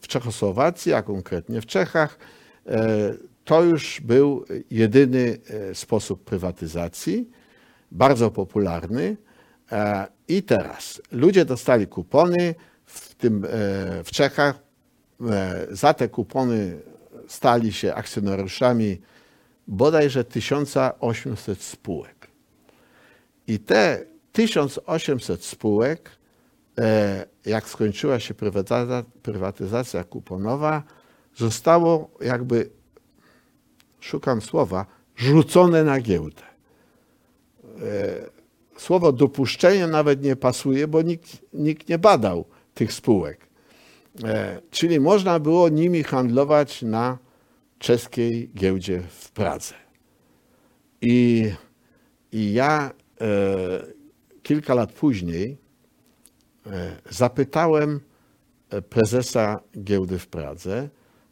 w 0.00 0.08
Czechosłowacji, 0.08 0.92
a 0.92 1.02
konkretnie 1.02 1.60
w 1.60 1.66
Czechach, 1.66 2.18
e, 2.66 3.14
to 3.50 3.62
już 3.62 4.00
był 4.00 4.44
jedyny 4.70 5.38
e, 5.70 5.74
sposób 5.74 6.24
prywatyzacji, 6.24 7.30
bardzo 7.92 8.30
popularny. 8.30 9.16
E, 9.72 10.06
I 10.28 10.42
teraz 10.42 11.02
ludzie 11.12 11.44
dostali 11.44 11.86
kupony, 11.86 12.54
w 12.86 13.14
tym 13.14 13.44
e, 13.44 13.48
w 14.04 14.10
Czechach 14.10 14.62
za 15.70 15.94
te 15.94 16.08
kupony 16.08 16.80
stali 17.28 17.72
się 17.72 17.94
akcjonariuszami 17.94 19.00
bodajże 19.68 20.24
1800 20.24 21.62
spółek. 21.62 22.28
I 23.46 23.58
te 23.58 24.04
1800 24.32 25.44
spółek, 25.44 26.10
jak 27.46 27.68
skończyła 27.68 28.20
się 28.20 28.34
prywatyza- 28.34 29.04
prywatyzacja 29.22 30.04
kuponowa, 30.04 30.82
zostało 31.36 32.10
jakby, 32.20 32.70
szukam 34.00 34.40
słowa, 34.40 34.86
rzucone 35.16 35.84
na 35.84 36.00
giełdę. 36.00 36.42
E, 37.82 38.40
Słowo 38.80 39.12
dopuszczenie 39.12 39.86
nawet 39.86 40.22
nie 40.22 40.36
pasuje, 40.36 40.88
bo 40.88 41.02
nikt, 41.02 41.38
nikt 41.52 41.88
nie 41.88 41.98
badał 41.98 42.44
tych 42.74 42.92
spółek. 42.92 43.46
E, 44.24 44.60
Czyli 44.70 45.00
można 45.00 45.40
było 45.40 45.68
nimi 45.68 46.02
handlować 46.02 46.82
na 46.82 47.18
czeskiej 47.78 48.50
giełdzie 48.54 49.02
w 49.08 49.30
Pradze. 49.30 49.74
I, 51.00 51.50
i 52.32 52.52
ja 52.52 52.90
e, 53.20 53.26
kilka 54.42 54.74
lat 54.74 54.92
później 54.92 55.58
e, 56.66 56.96
zapytałem 57.10 58.00
prezesa 58.88 59.60
giełdy 59.84 60.18
w 60.18 60.26
Pradze, 60.26 60.88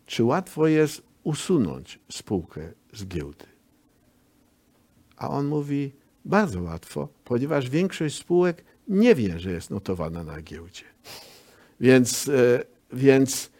czy 0.06 0.24
łatwo 0.24 0.66
jest 0.66 1.02
usunąć 1.28 1.98
spółkę 2.12 2.60
z 2.92 3.06
giełdy. 3.06 3.44
A 5.16 5.30
on 5.30 5.46
mówi, 5.46 5.92
bardzo 6.24 6.62
łatwo, 6.62 7.08
ponieważ 7.24 7.70
większość 7.70 8.18
spółek 8.18 8.64
nie 8.88 9.14
wie, 9.14 9.38
że 9.38 9.50
jest 9.50 9.70
notowana 9.70 10.24
na 10.24 10.42
giełdzie. 10.42 10.84
Więc, 11.80 12.28
e, 12.28 12.62
więc 12.92 13.50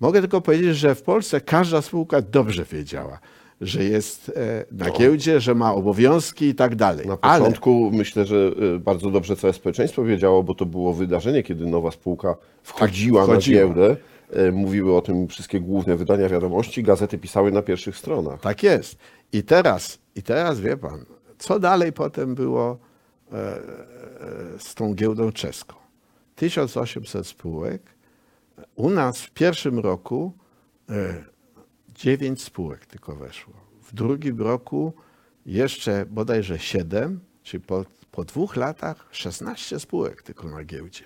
mogę 0.00 0.20
tylko 0.20 0.40
powiedzieć, 0.40 0.76
że 0.76 0.94
w 0.94 1.02
Polsce 1.02 1.40
każda 1.40 1.82
spółka 1.82 2.22
dobrze 2.22 2.64
wiedziała, 2.64 3.18
że 3.60 3.84
jest 3.84 4.32
e, 4.36 4.64
na 4.72 4.90
giełdzie, 4.90 5.40
że 5.40 5.54
ma 5.54 5.74
obowiązki 5.74 6.44
i 6.44 6.54
tak 6.54 6.76
dalej. 6.76 7.06
Na 7.06 7.18
Ale 7.20 7.38
początku 7.38 7.90
myślę, 7.92 8.26
że 8.26 8.36
y, 8.76 8.78
bardzo 8.78 9.10
dobrze 9.10 9.36
całe 9.36 9.52
społeczeństwo 9.52 10.04
wiedziało, 10.04 10.42
bo 10.42 10.54
to 10.54 10.66
było 10.66 10.94
wydarzenie, 10.94 11.42
kiedy 11.42 11.66
nowa 11.66 11.90
spółka 11.90 12.36
wchodziła, 12.62 13.20
Tak, 13.20 13.30
wchodziła. 13.30 13.60
na 13.60 13.74
giełdę. 13.74 13.96
Y, 14.36 14.52
Mówiły 14.52 14.96
o 14.96 15.00
tym 15.00 15.28
wszystkie 15.28 15.60
główne 15.60 15.96
wydania 15.96 16.28
wiadomości, 16.28 16.82
gazety 16.82 17.18
pisały 17.18 17.52
na 17.52 17.62
pierwszych 17.62 17.96
stronach. 17.96 18.40
tak 18.40 18.62
jest. 18.62 18.98
I 19.32 19.42
teraz, 19.42 19.98
i 20.14 20.22
teraz 20.22 20.60
wie 20.60 20.76
pan, 20.76 21.04
co 21.38 21.58
dalej 21.58 21.92
potem 21.92 22.34
było 22.34 22.78
e, 23.32 23.36
e, 23.36 23.60
z 24.58 24.74
tą 24.74 24.94
giełdą 24.94 25.32
czeską. 25.32 25.74
1800 26.36 27.26
spółek. 27.26 27.82
U 28.74 28.90
nas 28.90 29.22
w 29.22 29.30
pierwszym 29.30 29.78
roku 29.78 30.32
e, 30.90 31.24
9 31.94 32.42
spółek 32.42 32.86
tylko 32.86 33.16
weszło. 33.16 33.54
W 33.82 33.94
drugim 33.94 34.42
roku 34.42 34.92
jeszcze 35.46 36.06
bodajże 36.06 36.58
7, 36.58 37.20
czyli 37.42 37.62
po, 37.62 37.84
po 38.10 38.24
dwóch 38.24 38.56
latach 38.56 39.08
16 39.10 39.80
spółek 39.80 40.22
tylko 40.22 40.48
na 40.48 40.64
giełdzie. 40.64 41.04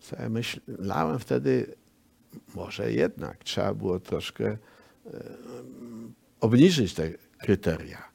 Co 0.00 0.16
ja 0.22 0.28
myślałem 0.28 1.18
wtedy, 1.18 1.74
może 2.54 2.92
jednak 2.92 3.44
trzeba 3.44 3.74
było 3.74 4.00
troszkę 4.00 4.46
e, 4.46 4.58
obniżyć 6.40 6.94
te 6.94 7.10
kryteria. 7.38 8.14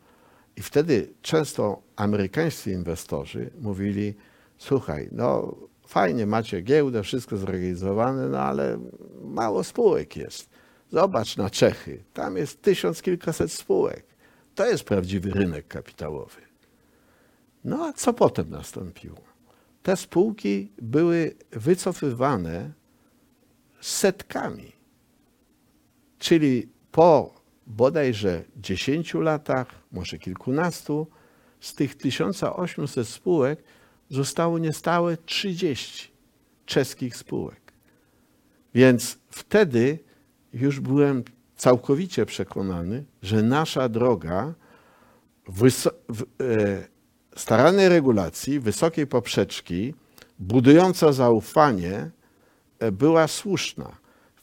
I 0.56 0.62
wtedy 0.62 1.14
często 1.22 1.82
amerykańscy 1.96 2.72
inwestorzy 2.72 3.50
mówili: 3.62 4.16
Słuchaj, 4.58 5.10
no 5.12 5.56
fajnie, 5.88 6.26
macie 6.26 6.62
giełdę, 6.62 7.04
wszystko 7.04 7.38
zorganizowane, 7.38 8.30
no 8.30 8.40
ale 8.40 8.80
mało 9.24 9.64
spółek 9.64 10.16
jest. 10.16 10.50
Zobacz 10.92 11.38
na 11.38 11.50
Czechy, 11.50 12.04
tam 12.14 12.38
jest 12.38 12.62
tysiąc 12.62 13.02
kilkaset 13.02 13.52
spółek. 13.52 14.06
To 14.56 14.66
jest 14.66 14.84
prawdziwy 14.84 15.32
rynek 15.32 15.68
kapitałowy. 15.68 16.42
No 17.64 17.86
a 17.86 17.94
co 17.94 18.14
potem 18.14 18.50
nastąpiło? 18.50 19.18
Te 19.84 19.98
spółki 19.98 20.72
były 20.82 21.36
wycofywane 21.52 22.72
setkami. 23.82 24.72
Czyli 26.20 26.70
po 26.92 27.34
bodajże 27.68 28.44
10 28.58 29.14
latach, 29.14 29.68
może 29.92 30.18
kilkunastu, 30.18 31.08
z 31.60 31.74
tych 31.74 31.98
1800 31.98 33.08
spółek 33.08 33.64
zostało 34.10 34.60
niestałe 34.60 35.18
30 35.18 36.12
czeskich 36.66 37.18
spółek. 37.18 37.74
Więc 38.74 39.18
wtedy 39.30 40.00
już 40.54 40.80
byłem 40.80 41.24
całkowicie 41.56 42.26
przekonany, 42.26 43.06
że 43.22 43.44
nasza 43.44 43.90
droga 43.90 44.54
w, 45.48 45.66
e, 45.66 45.70
starannej 47.36 47.90
regulacji, 47.90 48.60
wysokiej 48.60 49.08
poprzeczki, 49.08 49.94
budująca 50.40 51.12
zaufanie, 51.14 52.12
była 52.92 53.28
słuszna. 53.28 53.92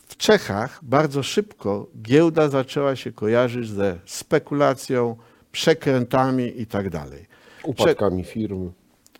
W 0.07 0.17
Czechach 0.17 0.81
bardzo 0.83 1.23
szybko 1.23 1.87
giełda 2.03 2.49
zaczęła 2.49 2.97
się 2.97 3.13
kojarzyć 3.13 3.69
ze 3.69 3.99
spekulacją, 4.07 5.17
przekrętami 5.53 6.61
i 6.61 6.67
tak 6.67 6.91
dalej. 6.91 7.27
Upadkami 7.65 8.25
firm. 8.25 8.71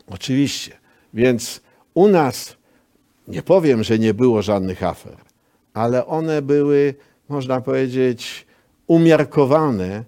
Oczywiście. 0.07 0.73
Więc 1.15 1.61
u 1.95 2.09
nas 2.09 2.57
nie 3.29 3.43
powiem, 3.43 3.85
że 3.85 3.99
nie 3.99 4.15
było 4.15 4.43
żadnych 4.43 4.83
afer, 4.83 5.17
ale 5.75 6.07
one 6.07 6.43
były, 6.43 6.95
można 7.29 7.61
powiedzieć, 7.61 8.47
umiarkowane 8.87 9.87
e, 9.87 10.05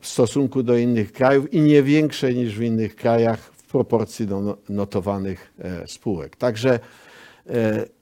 w 0.00 0.06
stosunku 0.06 0.62
do 0.62 0.76
innych 0.76 1.12
krajów 1.12 1.54
i 1.54 1.60
nie 1.60 1.82
większe 1.82 2.34
niż 2.34 2.58
w 2.58 2.62
innych 2.62 2.96
krajach 2.96 3.40
w 3.40 3.62
proporcji 3.62 4.26
do 4.26 4.40
no- 4.40 4.56
notowanych 4.68 5.52
e, 5.58 5.86
spółek. 5.86 6.36
Także, 6.36 6.74
e, 6.74 6.80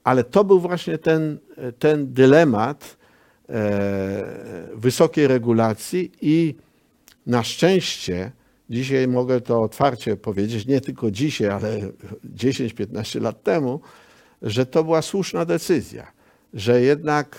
ale 0.04 0.24
to 0.24 0.44
był 0.44 0.60
właśnie 0.60 0.98
ten, 0.98 1.38
ten 1.78 2.12
dylemat 2.12 2.96
e, 3.48 4.24
wysokiej 4.74 5.26
regulacji 5.26 6.12
i 6.20 6.54
na 7.26 7.42
szczęście 7.42 8.32
dzisiaj 8.70 9.08
mogę 9.08 9.40
to 9.40 9.62
otwarcie 9.62 10.16
powiedzieć, 10.16 10.66
nie 10.66 10.80
tylko 10.80 11.10
dzisiaj, 11.10 11.48
ale 11.48 11.80
10-15 12.36 13.20
lat 13.20 13.42
temu, 13.42 13.80
że 14.42 14.66
to 14.66 14.84
była 14.84 15.02
słuszna 15.02 15.44
decyzja, 15.44 16.12
że 16.54 16.80
jednak 16.80 17.36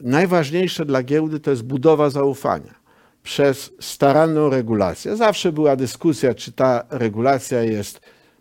najważniejsze 0.00 0.84
dla 0.84 1.02
giełdy 1.02 1.40
to 1.40 1.50
jest 1.50 1.62
budowa 1.62 2.10
zaufania 2.10 2.74
przez 3.22 3.72
staranną 3.80 4.50
regulację. 4.50 5.16
Zawsze 5.16 5.52
była 5.52 5.76
dyskusja, 5.76 6.34
czy 6.34 6.52
ta 6.52 6.84
regulacja 6.90 7.62
jest 7.62 8.00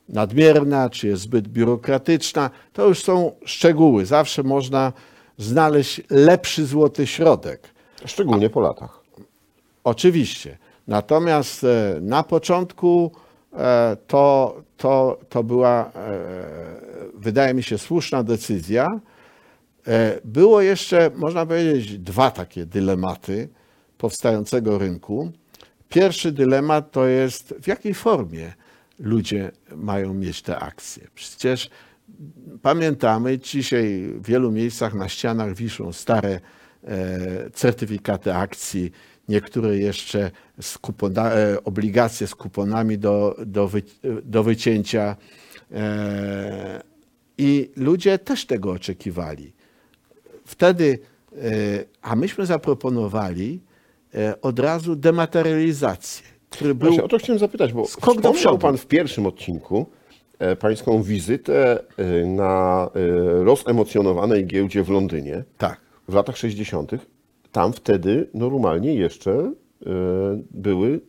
nadmierna, 0.10 0.90
czy 0.90 1.08
jest 1.08 1.22
zbyt 1.22 1.48
biurokratyczna. 1.48 2.50
To 2.74 2.88
już 2.88 3.04
są 3.04 3.32
szczegóły. 3.46 4.06
Zawsze 4.06 4.44
można 4.44 4.94
znaleźć 5.38 6.02
lepszy 6.10 6.66
złoty 6.66 7.08
środek. 7.08 7.70
Szczególnie 8.06 8.50
po 8.50 8.62
latach. 8.62 9.00
Oczywiście. 9.84 10.58
Natomiast 10.88 11.64
e, 11.64 11.98
na 12.02 12.24
początku 12.24 13.12
e, 13.54 13.98
to, 14.08 14.56
to, 14.78 15.20
to 15.30 15.44
była, 15.44 15.92
e, 15.96 16.20
wydaje 17.14 17.54
mi 17.54 17.64
się, 17.64 17.78
słuszna 17.78 18.24
decyzja. 18.24 19.00
Było 20.26 20.62
jeszcze, 20.62 21.12
można 21.16 21.46
powiedzieć, 21.46 21.98
dwa 21.98 22.32
takie 22.32 22.66
dylematy 22.66 23.50
powstającego 23.98 24.78
rynku. 24.78 25.32
Pierwszy 25.90 26.32
dylemat 26.32 26.92
to 26.92 27.06
jest, 27.06 27.54
w 27.62 27.68
jakiej 27.68 27.94
formie 27.94 28.54
ludzie 29.00 29.52
mają 29.76 30.14
mieć 30.14 30.42
te 30.42 30.60
akcje. 30.60 31.08
Przecież 31.16 31.70
pamiętamy, 32.62 33.40
dzisiaj 33.40 34.14
w 34.16 34.28
wielu 34.28 34.52
miejscach 34.52 34.94
na 34.94 35.10
ścianach 35.10 35.54
wiszą 35.56 35.94
stare 35.94 36.40
e, 36.84 37.50
certyfikaty 37.54 38.34
akcji, 38.34 38.92
niektóre 39.30 39.78
jeszcze 39.78 40.32
z 40.62 40.78
kupona, 40.78 41.32
e, 41.32 41.64
obligacje 41.64 42.28
z 42.28 42.36
kuponami 42.36 42.98
do, 42.98 43.36
do, 43.46 43.68
wy, 43.68 43.82
do 44.24 44.44
wycięcia. 44.44 45.16
E, 45.72 46.82
I 47.38 47.72
ludzie 47.76 48.20
też 48.20 48.46
tego 48.46 48.72
oczekiwali. 48.72 49.54
Wtedy, 50.46 51.00
a 52.02 52.16
myśmy 52.16 52.46
zaproponowali 52.46 53.62
od 54.42 54.60
razu 54.60 54.96
dematerializację, 54.96 56.28
który 56.54 56.76
był... 56.76 56.88
Właśnie, 56.88 57.04
o 57.04 57.08
to 57.08 57.18
chciałem 57.18 57.40
zapytać, 57.40 57.74
bo 57.74 57.88
Skok 57.88 58.22
do 58.22 58.32
przodu. 58.32 58.58
Pan 58.58 58.78
w 58.78 58.86
pierwszym 58.86 59.26
odcinku 59.26 59.86
e, 60.40 60.56
Pańską 60.56 61.04
wizytę 61.04 61.84
e, 61.98 62.26
na 62.26 62.90
e, 62.96 63.44
rozemocjonowanej 63.44 64.46
giełdzie 64.46 64.84
w 64.84 64.90
Londynie 64.90 65.44
Tak. 65.58 65.82
w 66.08 66.14
latach 66.14 66.38
60. 66.38 66.92
Tam 67.52 67.74
wtedy 67.74 68.30
normalnie 68.34 68.96
jeszcze 68.96 69.52
były 70.52 71.00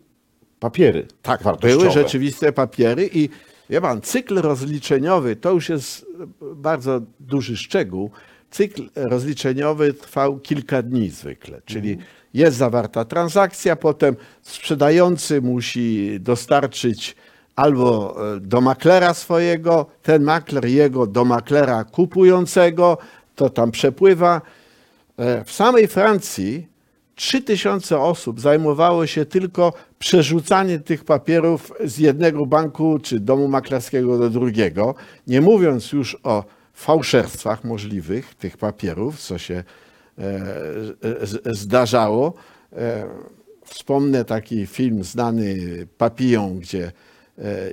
papiery 0.61 1.07
Tak, 1.23 1.41
były 1.61 1.91
rzeczywiste 1.91 2.53
papiery 2.53 3.11
i 3.15 3.29
wie 3.71 3.81
pan, 3.81 4.01
cykl 4.01 4.41
rozliczeniowy 4.41 5.37
to 5.37 5.51
już 5.53 5.69
jest 5.69 6.07
bardzo 6.55 7.01
duży 7.21 7.57
szczegół. 7.57 8.11
Cykl 8.55 8.89
rozliczeniowy 8.95 9.95
trwał 9.95 10.39
kilka 10.39 10.83
dni 10.83 11.11
zwykle, 11.11 11.63
czyli 11.65 11.99
jest 12.35 12.57
zawarta 12.57 13.05
transakcja, 13.05 13.77
potem 13.77 14.17
sprzedający 14.43 15.43
musi 15.43 16.17
dostarczyć 16.21 17.17
albo 17.57 18.17
e, 18.37 18.41
do 18.41 18.61
maklera 18.61 19.15
swojego, 19.15 19.87
ten 20.03 20.23
makler 20.23 20.65
jego 20.65 21.07
do 21.07 21.25
maklera 21.25 21.85
kupującego, 21.85 22.99
to 23.35 23.51
tam 23.51 23.71
przepływa. 23.71 24.41
E, 25.17 25.45
W 25.45 25.53
samej 25.53 25.89
Francji 25.89 26.69
3000 27.15 28.01
osób 28.01 28.41
zajmowało 28.41 29.07
się 29.07 29.27
tylko 29.27 29.73
przerzucaniem 29.99 30.83
tych 30.83 31.05
papierów 31.05 31.73
z 31.85 31.99
jednego 31.99 32.47
banku 32.47 32.99
czy 33.03 33.21
domu 33.21 33.49
maklerskiego 33.49 34.19
do 34.19 34.31
drugiego, 34.31 34.95
nie 35.27 35.41
mówiąc 35.41 35.93
już 35.93 36.17
o 36.23 36.45
fałszerstwach 36.75 37.65
możliwych 37.65 38.35
tych 38.35 38.57
papierów, 38.57 39.21
co 39.21 39.39
się 39.39 39.55
e, 39.55 39.65
z- 41.27 41.59
zdarzało. 41.59 42.35
E, 42.73 43.07
Wspomnę 43.65 44.25
taki 44.25 44.67
film 44.67 45.05
znany 45.05 45.57
Papillon, 45.99 46.59
gdzie 46.59 46.85
e, 46.87 46.93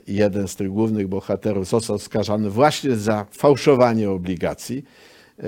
jeden 0.07 0.47
z 0.47 0.55
tych 0.55 0.69
głównych 0.69 1.07
bohaterów 1.07 1.67
został 1.67 1.99
skazany 1.99 2.49
właśnie 2.49 2.95
za 2.95 3.25
fałszowanie 3.31 4.09
obligacji. 4.09 4.83
E, 5.39 5.43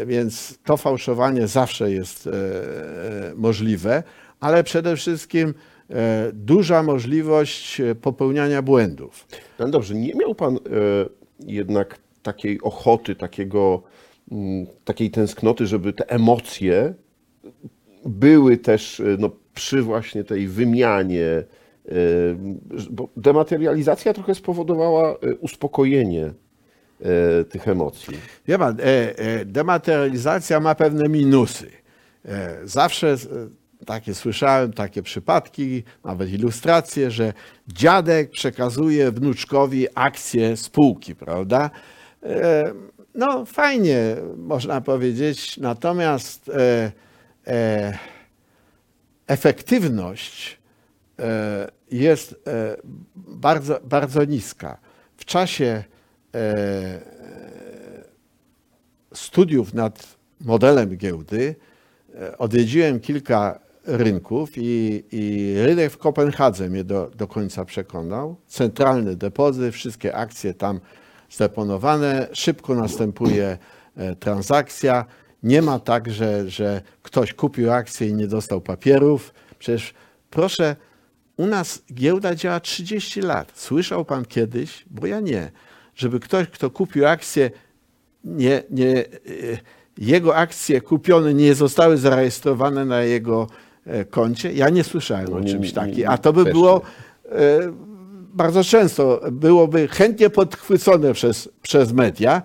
e, 0.00 0.06
Więc 0.06 0.58
to 0.64 0.76
fałszowanie 0.76 1.46
zawsze 1.46 1.92
jest 1.92 2.26
e, 2.26 2.30
e, 2.30 3.34
możliwe, 3.34 4.02
ale 4.40 4.64
przede 4.64 4.96
wszystkim 4.96 5.54
e, 5.90 6.30
duża 6.32 6.82
możliwość 6.82 7.80
e, 7.80 7.94
popełniania 7.94 8.62
błędów. 8.62 9.26
No 9.58 9.68
dobrze, 9.68 9.94
nie 9.94 10.14
miał 10.14 10.34
Pan 10.34 10.56
e, 10.56 10.58
jednak 11.46 11.98
takiej 12.22 12.60
ochoty, 12.60 13.16
takiego, 13.16 13.82
mm, 14.32 14.66
takiej 14.84 15.10
tęsknoty, 15.10 15.66
żeby 15.66 15.92
te 15.92 16.10
emocje 16.10 16.94
były 18.04 18.56
też 18.56 19.00
e, 19.00 19.04
no, 19.18 19.30
przy 19.54 19.82
właśnie 19.82 20.24
tej 20.24 20.48
wymianie, 20.48 21.26
e, 21.26 21.44
bo 22.90 23.08
dematerializacja 23.16 24.12
trochę 24.12 24.34
spowodowała 24.34 25.10
e, 25.12 25.34
uspokojenie 25.34 26.32
tych 27.48 27.68
emocji. 27.68 28.18
Wie 28.48 28.58
pan, 28.58 28.76
dematerializacja 29.46 30.60
ma 30.60 30.74
pewne 30.74 31.08
minusy. 31.08 31.70
Zawsze 32.64 33.16
takie 33.86 34.14
słyszałem, 34.14 34.72
takie 34.72 35.02
przypadki, 35.02 35.82
nawet 36.04 36.30
ilustracje, 36.30 37.10
że 37.10 37.32
dziadek 37.68 38.30
przekazuje 38.30 39.12
wnuczkowi 39.12 39.86
akcje 39.94 40.56
spółki, 40.56 41.14
prawda? 41.14 41.70
E, 42.22 42.72
No 43.14 43.44
fajnie, 43.44 44.16
można 44.36 44.80
powiedzieć, 44.80 45.58
natomiast 45.58 46.48
e, 46.48 46.92
e, 47.46 47.98
efektywność 49.26 50.58
jest 51.90 52.34
bardzo, 53.16 53.80
bardzo 53.84 54.24
niska. 54.24 54.78
W 55.16 55.24
czasie 55.24 55.84
studiów 59.14 59.74
nad 59.74 60.16
modelem 60.40 60.96
giełdy 60.96 61.54
odwiedziłem 62.38 63.00
kilka 63.00 63.58
rynków 63.84 64.50
i, 64.56 65.04
i 65.12 65.54
rynek 65.56 65.92
w 65.92 65.98
Kopenhadze 65.98 66.68
mnie 66.68 66.84
do, 66.84 67.10
do 67.14 67.28
końca 67.28 67.64
przekonał. 67.64 68.36
Centralny 68.46 69.16
depozyt, 69.16 69.74
wszystkie 69.74 70.14
akcje 70.14 70.54
tam 70.54 70.80
zdeponowane, 71.32 72.28
szybko 72.32 72.74
następuje 72.74 73.58
e, 73.96 74.16
transakcja. 74.16 75.04
Nie 75.42 75.62
ma 75.62 75.78
tak, 75.78 76.10
że, 76.10 76.50
że 76.50 76.80
ktoś 77.02 77.32
kupił 77.34 77.72
akcję 77.72 78.08
i 78.08 78.14
nie 78.14 78.26
dostał 78.26 78.60
papierów. 78.60 79.34
Przecież 79.58 79.94
proszę, 80.30 80.76
u 81.36 81.46
nas 81.46 81.82
giełda 81.94 82.34
działa 82.34 82.60
30 82.60 83.20
lat. 83.20 83.52
Słyszał 83.54 84.04
pan 84.04 84.24
kiedyś, 84.24 84.84
bo 84.90 85.06
ja 85.06 85.20
nie, 85.20 85.50
żeby 85.94 86.20
ktoś, 86.20 86.46
kto 86.48 86.70
kupił 86.70 87.06
akcję, 87.06 87.50
nie, 88.24 88.62
nie, 88.70 88.98
e, 88.98 89.04
jego 89.98 90.36
akcje 90.36 90.80
kupione 90.80 91.34
nie 91.34 91.54
zostały 91.54 91.96
zarejestrowane 91.98 92.84
na 92.84 93.02
jego 93.02 93.46
e, 93.86 94.04
koncie. 94.04 94.52
Ja 94.52 94.68
nie 94.68 94.84
słyszałem 94.84 95.26
No 95.30 95.36
o 95.36 95.40
nie- 95.40 95.50
czymś 95.52 95.68
nie- 95.68 95.74
takim. 95.74 95.96
nie- 95.96 96.08
A 96.08 96.18
to 96.18 96.32
by 96.32 96.44
było 96.44 96.82
e, 97.24 97.72
bardzo 98.32 98.64
często, 98.64 99.20
byłoby 99.32 99.88
chętnie 99.88 100.30
podchwycone 100.30 101.12
przez, 101.12 101.48
przez 101.62 101.92
media. 101.92 102.42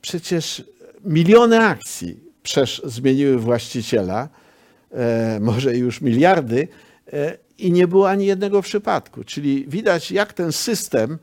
Przecież 0.00 0.64
miliony 1.04 1.60
akcji 1.60 2.20
przesz 2.42 2.82
zmieniły 2.84 3.38
właściciela, 3.38 4.28
e, 4.90 5.38
może 5.40 5.76
już 5.76 6.00
miliardy, 6.00 6.68
e, 7.12 7.44
i 7.58 7.72
nie 7.72 7.88
było 7.88 8.10
ani 8.10 8.26
jednego 8.26 8.62
przypadku. 8.62 9.24
Czyli 9.24 9.64
widać, 9.68 10.10
jak 10.10 10.32
ten 10.32 10.52
system 10.52 11.18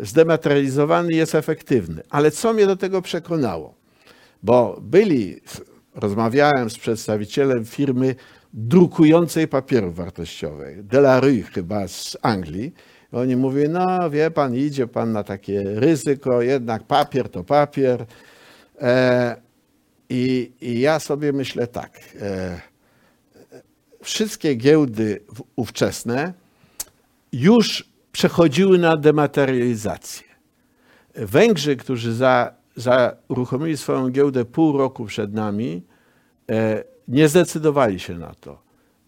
zdematerializowany 0.00 1.12
jest 1.12 1.34
efektywny. 1.34 2.02
Ale 2.10 2.30
co 2.30 2.52
mnie 2.52 2.66
do 2.66 2.76
tego 2.76 3.02
przekonało? 3.02 3.74
Bo 4.42 4.78
byli, 4.82 5.40
rozmawiałem 5.94 6.70
z 6.70 6.78
przedstawicielem 6.78 7.64
firmy 7.64 8.14
drukującej 8.52 9.48
papierów 9.48 9.96
wartościowych, 9.96 10.86
Delarue 10.86 11.42
chyba 11.54 11.88
z 11.88 12.16
Anglii. 12.22 12.72
Oni 13.16 13.36
mówią, 13.36 13.70
no 13.70 14.10
wie 14.10 14.30
pan, 14.30 14.54
idzie 14.56 14.86
pan 14.86 15.12
na 15.12 15.24
takie 15.24 15.62
ryzyko, 15.64 16.42
jednak 16.42 16.82
papier 16.82 17.28
to 17.28 17.44
papier. 17.44 18.06
E, 18.80 19.36
i, 20.08 20.52
I 20.60 20.80
ja 20.80 21.00
sobie 21.00 21.32
myślę 21.32 21.66
tak, 21.66 22.00
e, 22.20 22.60
wszystkie 24.02 24.54
giełdy 24.54 25.20
ówczesne 25.56 26.32
już 27.32 27.88
przechodziły 28.12 28.78
na 28.78 28.96
dematerializację. 28.96 30.26
Węgrzy, 31.14 31.76
którzy 31.76 32.14
za, 32.14 32.54
za 32.76 33.16
uruchomili 33.28 33.76
swoją 33.76 34.08
giełdę 34.08 34.44
pół 34.44 34.78
roku 34.78 35.04
przed 35.04 35.34
nami, 35.34 35.82
e, 36.50 36.84
nie 37.08 37.28
zdecydowali 37.28 38.00
się 38.00 38.14
na 38.14 38.34
to. 38.34 38.65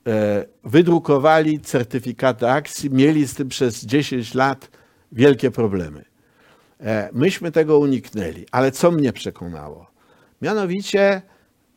E, 0.08 0.46
wydrukowali 0.64 1.60
certyfikaty 1.60 2.48
akcji, 2.48 2.90
mieli 2.90 3.28
z 3.28 3.34
tym 3.34 3.48
przez 3.48 3.84
10 3.84 4.34
lat 4.34 4.70
wielkie 5.12 5.50
problemy. 5.50 6.04
E, 6.80 7.08
myśmy 7.12 7.52
tego 7.52 7.78
uniknęli, 7.78 8.46
ale 8.52 8.72
co 8.72 8.90
mnie 8.90 9.12
przekonało? 9.12 9.90
Mianowicie 10.42 11.22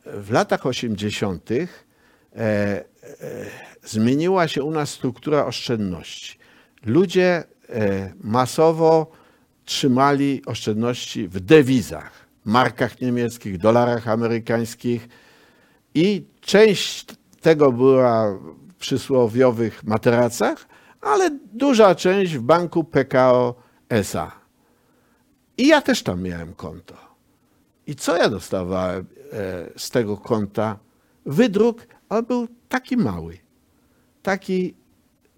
w 0.06 0.30
latach 0.30 0.66
80. 0.66 1.50
E, 2.36 2.84
zmieniła 3.84 4.48
się 4.48 4.62
u 4.62 4.70
nas 4.70 4.90
struktura 4.90 5.46
oszczędności. 5.46 6.38
Ludzie 6.84 7.44
masowo 8.20 9.10
trzymali 9.64 10.42
oszczędności 10.46 11.28
w 11.28 11.40
dewizach, 11.40 12.12
markach 12.44 13.00
niemieckich, 13.00 13.58
dolarach 13.58 14.08
amerykańskich 14.08 15.08
i 15.94 16.24
część 16.40 17.06
tego 17.42 17.72
była 17.72 18.32
w 18.32 18.74
przysłowiowych 18.78 19.84
materacach, 19.84 20.68
ale 21.00 21.38
duża 21.52 21.94
część 21.94 22.36
w 22.36 22.42
banku 22.42 22.84
PKO 22.84 23.54
SA. 23.88 24.32
I 25.58 25.66
ja 25.66 25.82
też 25.82 26.02
tam 26.02 26.22
miałem 26.22 26.54
konto. 26.54 26.94
I 27.86 27.94
co 27.94 28.16
ja 28.16 28.28
dostawałem 28.28 29.06
e, 29.32 29.68
z 29.76 29.90
tego 29.90 30.16
konta? 30.16 30.78
Wydruk, 31.26 31.86
ale 32.08 32.22
był 32.22 32.48
taki 32.68 32.96
mały. 32.96 33.38
Taki 34.22 34.74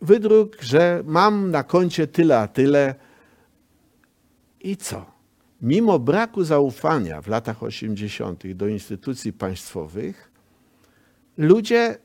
wydruk, 0.03 0.63
że 0.63 1.03
mam 1.07 1.51
na 1.51 1.63
koncie 1.63 2.07
tyle 2.07 2.39
a 2.39 2.49
tyle. 2.49 2.95
I 4.61 4.77
co? 4.77 5.07
Mimo 5.63 5.99
braku 5.99 6.45
zaufania 6.45 7.23
w 7.23 7.29
latach 7.29 7.63
80. 7.63 8.53
do 8.53 8.69
instytucji 8.69 9.33
państwowych, 9.33 10.34
ludzie 11.37 11.99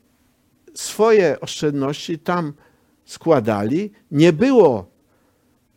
swoje 0.74 1.40
oszczędności 1.40 2.18
tam 2.18 2.52
składali. 3.04 3.92
Nie 4.10 4.32
było 4.32 4.90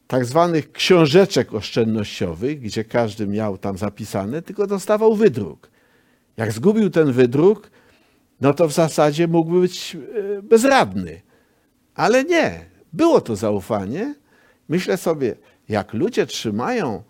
tak 0.08 0.26
zwanych 0.26 0.72
książeczek 0.72 1.54
oszczędnościowych, 1.54 2.60
gdzie 2.60 2.84
każdy 2.84 3.28
miał 3.28 3.58
tam 3.58 3.78
zapisane, 3.78 4.42
tylko 4.42 4.68
dostawał 4.68 5.16
wydruk. 5.16 5.70
Jak 6.38 6.52
zgubił 6.52 6.90
ten 6.90 7.12
wydruk, 7.12 7.72
no 8.42 8.54
to 8.54 8.68
w 8.68 8.74
zasadzie 8.74 9.28
mógł 9.28 9.52
być 9.52 9.96
e, 9.96 10.42
bezradny. 10.42 11.22
Ale 11.96 12.24
nie, 12.24 12.66
było 12.94 13.22
to 13.22 13.36
zaufanie. 13.36 14.16
Myślę 14.70 14.98
sobie, 14.98 15.36
jak 15.70 15.94
ludzie 15.94 16.26
trzymają 16.26 17.04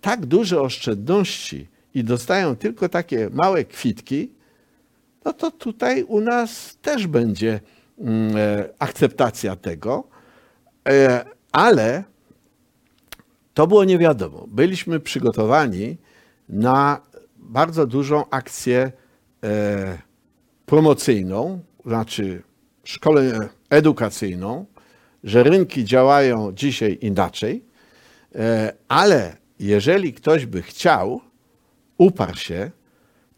tak 0.00 0.26
duże 0.26 0.60
oszczędności 0.60 1.68
i 1.94 2.04
dostają 2.04 2.56
tylko 2.56 2.88
takie 2.88 3.30
małe 3.32 3.64
kwitki, 3.64 4.30
no 5.24 5.32
to 5.32 5.50
tutaj 5.50 6.02
u 6.02 6.20
nas 6.20 6.78
też 6.82 7.06
będzie 7.06 7.60
mm, 7.98 8.36
e, 8.36 8.68
akceptacja 8.78 9.56
tego. 9.56 10.08
E, 10.88 11.24
Ale 11.52 12.04
to 13.54 13.66
było 13.66 13.84
nie 13.84 13.98
wiadomo. 13.98 14.46
Byliśmy 14.48 15.00
przygotowani 15.00 15.96
na 16.48 17.00
bardzo 17.36 17.86
dużą 17.86 18.30
akcję 18.30 18.92
e, 19.44 19.98
promocyjną, 20.66 21.60
znaczy 21.86 22.42
szkolę 22.84 23.48
edukacyjną, 23.70 24.66
że 25.24 25.42
rynki 25.42 25.84
działają 25.84 26.52
dzisiaj 26.52 26.98
inaczej, 27.00 27.64
ale 28.88 29.36
jeżeli 29.58 30.12
ktoś 30.12 30.46
by 30.46 30.62
chciał, 30.62 31.20
uparł 31.98 32.36
się, 32.36 32.70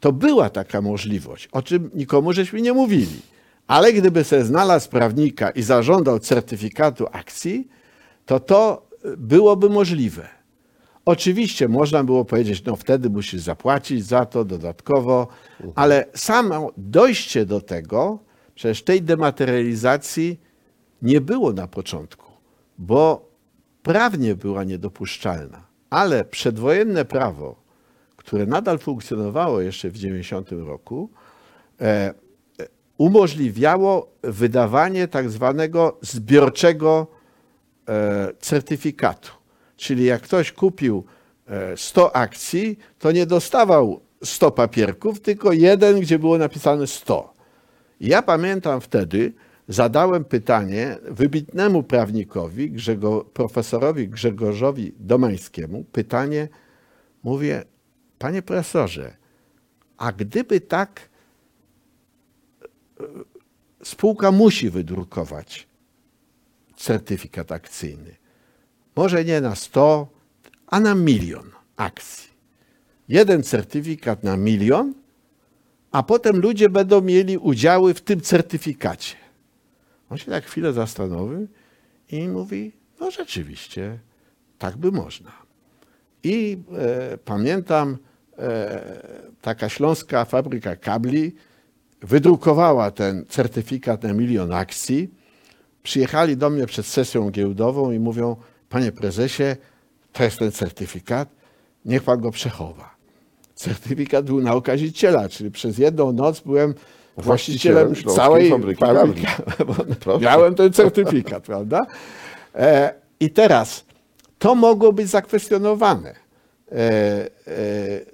to 0.01 0.13
była 0.13 0.51
taka 0.51 0.81
możliwość, 0.81 1.49
o 1.53 1.63
czym 1.63 1.91
nikomu 1.95 2.33
żeśmy 2.33 2.61
nie 2.61 2.73
mówili. 2.73 3.21
Ale 3.67 3.93
gdyby 3.93 4.25
sobie 4.25 4.45
znalazł 4.45 4.91
prawnika 4.91 5.51
i 5.51 5.63
zażądał 5.63 6.19
certyfikatu 6.19 7.07
akcji, 7.13 7.69
to 8.27 8.41
to 8.41 8.87
byłoby 9.17 9.69
możliwe. 9.69 10.29
Oczywiście 11.05 11.69
można 11.69 12.05
było 12.05 12.25
powiedzieć, 12.25 12.65
no 12.65 12.77
wtedy 12.77 13.11
musisz 13.11 13.41
zapłacić 13.41 14.05
za 14.05 14.27
to 14.27 14.45
dodatkowo, 14.45 15.29
ale 15.75 16.05
samo 16.15 16.73
dojście 16.77 17.47
do 17.47 17.61
tego, 17.61 18.19
przecież 18.55 18.83
tej 18.83 19.03
dematerializacji 19.03 20.41
nie 21.03 21.21
było 21.21 21.53
na 21.53 21.67
początku, 21.67 22.33
bo 22.79 23.31
prawnie 23.83 24.35
była 24.35 24.65
niedopuszczalna. 24.65 25.67
Ale 25.91 26.25
przedwojenne 26.25 27.05
prawo, 27.05 27.57
które 28.21 28.47
nadal 28.47 28.79
funkcjonowało 28.79 29.61
jeszcze 29.61 29.91
w 29.91 29.97
90 29.97 30.51
roku, 30.53 31.11
e, 31.81 31.85
e, 31.85 32.15
umożliwiało 32.99 34.13
wydawanie 34.23 35.09
tak 35.09 35.31
zwanego 35.31 35.99
zbiorczego 36.01 37.07
e, 37.89 38.29
certyfikatu. 38.41 39.31
Czyli 39.77 40.05
jak 40.05 40.23
ktoś 40.23 40.53
kupił 40.53 41.05
e, 41.47 41.77
100 41.77 42.17
akcji, 42.17 42.79
to 42.99 43.13
nie 43.13 43.27
dostawał 43.27 44.01
100 44.25 44.51
papierków, 44.51 45.21
tylko 45.21 45.53
jeden, 45.53 46.01
gdzie 46.01 46.19
było 46.19 46.39
napisane 46.39 46.87
100. 46.87 47.35
I 48.01 48.09
Ja 48.09 48.23
pamiętam 48.23 48.81
wtedy, 48.81 49.33
zadałem 49.69 50.25
pytanie 50.25 50.99
wybitnemu 51.03 51.83
prawnikowi, 51.83 52.73
profesorowi 53.33 54.09
Grzegorzowi 54.09 54.95
Domańskiemu, 54.99 55.85
pytanie, 55.93 56.49
mówię, 57.23 57.65
panie 58.21 58.43
profesorze, 58.43 59.17
a 59.97 60.13
gdyby 60.13 60.61
tak 60.61 61.09
e, 63.01 63.05
spółka 63.83 64.31
musi 64.33 64.71
wydrukować 64.71 65.69
certyfikat 66.77 67.53
akcyjny, 67.53 68.17
może 68.97 69.25
nie 69.25 69.41
na 69.41 69.55
100, 69.55 70.09
a 70.67 70.81
na 70.81 70.95
milion 70.95 71.51
akcji. 71.77 72.31
Jeden 73.09 73.43
certyfikat 73.43 74.25
na 74.25 74.37
milion, 74.37 74.95
a 75.91 76.03
potem 76.03 76.41
ludzie 76.41 76.69
będą 76.69 77.01
mieli 77.01 77.39
udziały 77.39 77.95
w 77.95 78.01
tym 78.01 78.21
certyfikacie. 78.21 79.17
On 80.11 80.19
się 80.19 80.31
tak 80.31 80.45
chwilę 80.45 80.73
zastanowił 80.73 81.49
i 82.09 82.29
mówi, 82.29 82.73
no 83.01 83.11
rzeczywiście, 83.11 83.99
tak 84.59 84.77
by 84.77 84.93
można. 84.93 85.33
I 86.23 86.59
e, 86.79 87.19
pamiętam, 87.19 87.99
taka 89.41 89.69
śląska 89.69 90.25
fabryka 90.25 90.77
kabli 90.77 91.35
wydrukowała 92.03 92.91
ten 92.91 93.25
certyfikat 93.29 94.03
na 94.03 94.13
milion 94.13 94.53
akcji. 94.53 95.11
Przyjechali 95.83 96.37
do 96.37 96.51
mnie 96.51 96.67
przed 96.67 96.87
sesją 96.87 97.31
giełdową 97.31 97.91
i 97.91 97.99
mówią, 97.99 98.37
panie 98.69 98.93
prezesie, 98.93 99.57
to 100.13 100.25
jest 100.25 100.39
ten 100.39 100.53
certyfikat, 100.53 101.29
niech 101.85 102.03
pan 102.03 102.21
go 102.21 102.31
przechowa. 102.31 102.95
Certyfikat 103.55 104.25
był 104.25 104.41
na 104.41 104.55
okaziciela, 104.55 105.29
czyli 105.29 105.51
przez 105.51 105.79
jedną 105.79 106.13
noc 106.13 106.41
byłem 106.41 106.75
Właścicielem 107.17 107.87
właścicielem 107.87 108.17
całej 108.17 108.51
Fabryki 108.51 108.81
fabryki. 108.81 109.27
Miałem 110.21 110.55
ten 110.55 110.73
certyfikat, 110.73 111.43
prawda? 111.51 111.87
E, 112.55 112.95
I 113.21 113.31
teraz 113.31 113.85
to 114.39 114.55
mogło 114.55 114.93
być 114.93 115.09
zakwestionowane, 115.09 116.11
e, 116.11 116.15
e, 116.15 116.17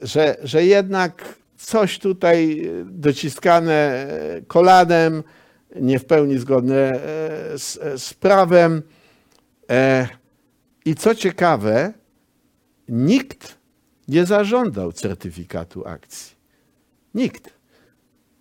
że, 0.03 0.37
że 0.43 0.65
jednak 0.65 1.35
coś 1.57 1.99
tutaj 1.99 2.71
dociskane 2.85 3.73
e, 3.73 4.43
kolanem, 4.47 5.23
nie 5.81 5.99
w 5.99 6.05
pełni 6.05 6.39
zgodne 6.39 6.77
e, 6.77 7.59
z, 7.59 8.03
z 8.03 8.15
prawem. 8.15 8.83
E, 9.71 10.09
I 10.85 10.95
co 10.95 11.15
ciekawe, 11.15 11.93
nikt 12.89 13.59
nie 14.09 14.27
zażądał 14.27 14.93
certyfikatu 14.93 15.87
akcji. 15.87 16.37
Nikt. 17.15 17.53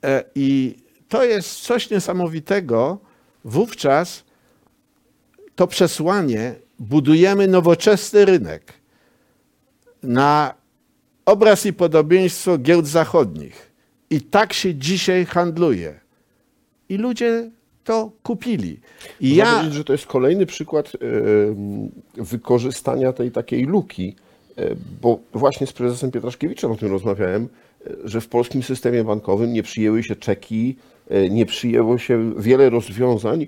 E, 0.03 0.23
I 0.35 0.77
to 1.09 1.23
jest 1.23 1.59
coś 1.59 1.89
niesamowitego. 1.89 2.99
Wówczas 3.45 4.23
to 5.55 5.67
przesłanie 5.67 6.55
budujemy 6.79 7.47
nowoczesny 7.47 8.25
rynek 8.25 8.73
na 10.05 10.53
obraz 11.25 11.65
i 11.65 11.73
podobieństwo 11.73 12.57
giełd 12.57 12.87
zachodnich. 12.87 13.71
I 14.09 14.21
tak 14.21 14.53
się 14.53 14.75
dzisiaj 14.75 15.25
handluje. 15.25 15.99
I 16.89 16.97
ludzie 16.97 17.51
to 17.83 18.11
kupili. 18.23 18.79
I 19.21 19.29
Można 19.29 19.43
ja, 19.43 19.53
powiedzieć, 19.53 19.73
że 19.73 19.83
to 19.83 19.93
jest 19.93 20.05
kolejny 20.05 20.45
przykład 20.45 20.91
e, 20.95 20.97
wykorzystania 22.23 23.13
tej 23.13 23.31
takiej 23.31 23.63
luki, 23.63 24.15
e, 24.57 24.75
bo 25.01 25.19
właśnie 25.33 25.67
z 25.67 25.73
prezesem 25.73 26.11
Pietraszkiewiczem 26.11 26.71
o 26.71 26.75
tym 26.75 26.91
rozmawiałem, 26.91 27.47
e, 27.87 27.89
że 28.03 28.21
w 28.21 28.27
polskim 28.27 28.63
systemie 28.63 29.03
bankowym 29.03 29.53
nie 29.53 29.63
przyjęły 29.63 30.03
się 30.03 30.15
czeki, 30.15 30.75
nie 31.29 31.45
przyjęło 31.45 31.97
się 31.97 32.33
wiele 32.37 32.69
rozwiązań, 32.69 33.47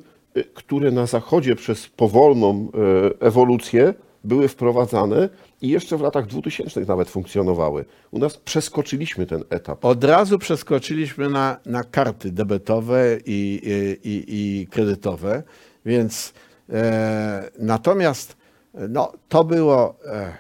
które 0.54 0.91
na 0.91 1.06
Zachodzie 1.06 1.56
przez 1.56 1.88
powolną 1.88 2.72
ewolucję 3.20 3.93
były 4.24 4.48
wprowadzane 4.48 5.30
i 5.62 5.70
jeszcze 5.70 5.98
w 5.98 6.02
latach 6.02 6.28
2000 6.28 6.82
nawet 6.82 7.10
funkcjonowały. 7.10 7.86
U 8.12 8.20
nas 8.20 8.38
przeskoczyliśmy 8.38 9.26
ten 9.26 9.43
etap. 9.50 9.86
Od 9.86 10.04
razu 10.04 10.39
przeskoczyliśmy 10.39 11.30
na, 11.30 11.58
na 11.65 11.84
karty 11.84 12.32
debetowe 12.32 13.17
i, 13.26 13.62
i, 14.04 14.24
i, 14.28 14.67
kredytowe, 14.67 15.43
więc 15.86 16.34
e, 16.70 17.50
natomiast 17.60 18.38
no, 18.74 19.13
to 19.30 19.43
było 19.43 20.00
e, 20.06 20.12
e, 20.13 20.38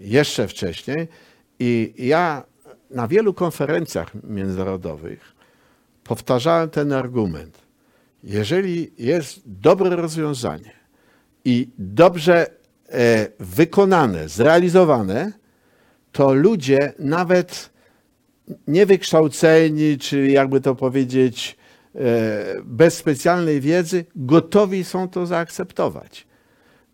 jeszcze 0.00 0.48
wcześniej 0.48 1.08
i 1.58 1.94
ja 1.98 2.44
na 2.90 3.08
wielu 3.08 3.34
konferencjach 3.34 4.10
międzynarodowych 4.24 5.36
powtarzałem 6.04 6.70
ten 6.70 6.92
argument. 6.92 7.58
Jeżeli 8.24 8.92
jest 8.98 9.40
dobre 9.46 9.96
rozwiązanie 9.96 10.72
i 11.44 11.68
dobrze 11.78 12.46
wykonane, 13.40 14.28
zrealizowane, 14.28 15.32
to 16.12 16.34
ludzie 16.34 16.92
nawet 16.98 17.70
niewykształceni, 18.66 19.98
czy 19.98 20.26
jakby 20.26 20.60
to 20.60 20.74
powiedzieć, 20.74 21.56
e, 21.94 22.00
bez 22.64 22.94
specjalnej 22.94 23.60
wiedzy, 23.60 24.04
gotowi 24.16 24.84
są 24.84 25.08
to 25.08 25.26
zaakceptować. 25.26 26.26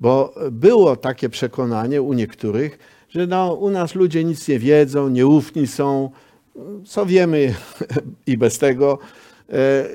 Bo 0.00 0.34
było 0.50 0.96
takie 0.96 1.28
przekonanie 1.28 2.02
u 2.02 2.12
niektórych, 2.12 2.78
że 3.08 3.26
no, 3.26 3.54
u 3.54 3.70
nas 3.70 3.94
ludzie 3.94 4.24
nic 4.24 4.48
nie 4.48 4.58
wiedzą, 4.58 5.08
nieufni 5.08 5.66
są, 5.66 6.10
co 6.84 7.06
wiemy 7.06 7.54
i 8.26 8.38
bez 8.38 8.58
tego, 8.58 8.98
e, 9.52 9.88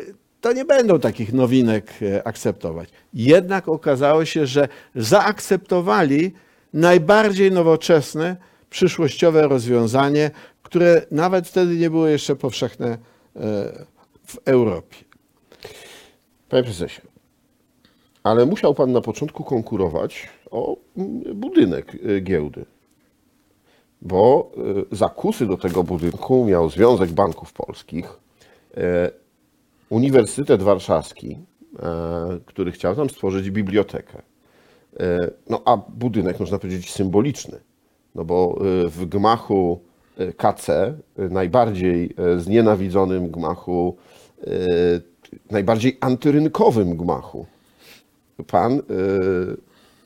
to 0.48 0.54
nie 0.54 0.66
będą 0.66 1.00
takich 1.00 1.34
nowinek 1.34 1.94
e, 2.02 2.28
akceptować. 2.28 2.90
Jednak 3.14 3.68
okazało 3.68 4.26
się, 4.26 4.46
że 4.46 4.68
zaakceptowali 4.96 6.32
najbardziej 6.74 7.52
nowoczesne, 7.52 8.38
przyszłościowe 8.70 9.48
rozwiązanie, 9.48 10.32
które 10.64 11.02
nawet 11.12 11.48
wtedy 11.48 11.76
nie 11.76 11.90
było 11.90 12.08
jeszcze 12.08 12.36
powszechne 12.36 12.88
e, 12.88 12.98
w 14.26 14.38
Europie. 14.46 14.98
Panie 16.50 16.64
prezesie, 16.64 17.02
ale 18.24 18.46
musiał 18.46 18.74
pan 18.74 18.92
na 18.92 19.02
początku 19.02 19.44
konkurować 19.44 20.30
o 20.52 20.78
mm, 20.98 21.22
budynek 21.36 21.96
y, 21.96 22.22
giełdy, 22.22 22.66
bo 24.02 24.52
zakusy 24.92 25.46
do 25.46 25.58
tego 25.58 25.84
budynku 25.84 26.46
miał 26.46 26.70
Związek 26.70 27.10
Banków 27.10 27.54
Polskich, 27.54 28.20
e, 28.78 29.27
Uniwersytet 29.90 30.64
Warszawski, 30.64 31.38
e, 31.80 32.40
który 32.46 32.72
chciał 32.72 32.96
tam 32.96 33.10
stworzyć 33.10 33.50
bibliotekę. 33.52 34.22
E, 35.00 35.32
No 35.50 35.62
a 35.66 35.78
budynek 35.78 36.40
można 36.40 36.60
powiedzieć 36.60 36.92
symboliczny, 36.92 37.60
no 38.16 38.26
bo 38.26 38.60
y, 38.86 38.90
w 38.90 39.06
gmachu 39.06 39.82
KC, 40.38 40.94
najbardziej 41.18 42.16
znienawidzonym 42.38 43.32
gmachu, 43.32 43.98
najbardziej 45.52 45.98
antyrynkowym 46.02 46.98
gmachu, 46.98 47.46
pan 48.48 48.82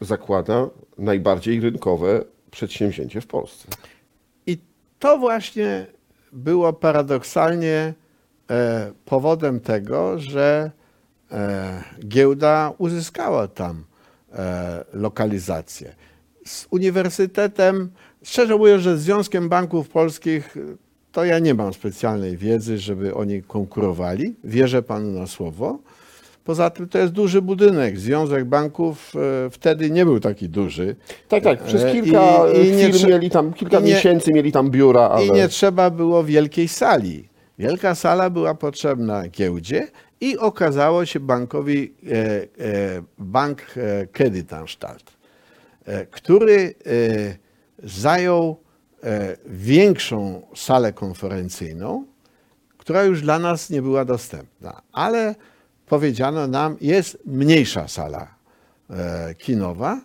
zakłada 0.02 0.70
najbardziej 0.98 1.60
rynkowe 1.60 2.24
przedsięwzięcie 2.52 3.22
w 3.22 3.28
Polsce. 3.28 3.68
I 4.48 4.58
to 5.00 5.18
właśnie 5.18 5.86
było 6.32 6.74
paradoksalnie 6.74 7.74
e, 7.74 8.11
powodem 9.06 9.60
tego, 9.60 10.20
że 10.20 10.72
e, 11.32 11.84
giełda 12.08 12.74
uzyskała 12.78 13.48
tam 13.48 13.84
e, 14.34 14.84
lokalizację. 14.94 15.96
Z 16.46 16.68
uniwersytetem, 16.72 17.90
szczerze 18.24 18.56
mówiąc, 18.56 18.82
że 18.84 18.98
z 18.98 19.02
Związkiem 19.02 19.50
Banków 19.50 19.90
Polskich, 19.90 20.58
to 21.12 21.26
ja 21.26 21.40
nie 21.40 21.54
mam 21.54 21.74
specjalnej 21.74 22.38
wiedzy, 22.38 22.78
żeby 22.78 23.16
oni 23.16 23.44
konkurowali. 23.44 24.36
Wierzę 24.44 24.84
panu 24.84 25.20
na 25.20 25.28
słowo. 25.28 25.80
Poza 26.44 26.70
tym 26.70 26.90
to 26.90 26.98
jest 26.98 27.14
duży 27.14 27.42
budynek. 27.42 28.00
Związek 28.00 28.46
Banków 28.46 29.14
e, 29.46 29.50
wtedy 29.50 29.92
nie 29.92 30.06
był 30.06 30.20
taki 30.20 30.50
duży. 30.50 30.96
Tak, 31.28 31.44
tak, 31.44 31.64
przez 31.64 31.82
E, 31.84 31.92
kilka 31.92 32.44
i- 32.64 32.68
i 32.68 33.08
mieli 33.08 33.30
tam, 33.30 33.54
kilka 33.54 33.80
nie- 33.80 33.94
miesięcy 33.94 34.34
mieli 34.34 34.52
tam 34.52 34.70
biura, 34.72 35.02
ale... 35.10 35.26
I 35.26 35.32
nie 35.32 35.48
trzeba 35.48 35.90
było 35.90 36.24
wielkiej 36.24 36.68
sali. 36.68 37.31
Wielka 37.62 37.96
sala 37.96 38.30
była 38.30 38.56
potrzebna 38.56 39.28
giełdzie 39.28 39.88
i 40.22 40.38
okazało 40.38 41.06
się 41.06 41.20
bankowi 41.20 41.94
e, 42.04 42.16
e, 42.16 43.04
Bank 43.18 43.62
e, 43.78 44.08
Kreditanstalt, 44.08 45.12
e, 45.86 46.06
który 46.06 46.76
e, 46.86 47.88
zajął 47.88 48.58
e, 49.04 49.38
większą 49.46 50.42
salę 50.56 50.94
konferencyjną, 50.94 52.06
która 52.78 53.04
już 53.04 53.22
dla 53.22 53.40
nas 53.40 53.70
nie 53.70 53.82
była 53.82 54.06
dostępna, 54.06 54.82
ale 54.92 55.36
powiedziano 55.86 56.48
nam, 56.48 56.78
jest 56.82 57.18
mniejsza 57.26 57.88
sala 57.88 58.36
kinowa 59.38 60.02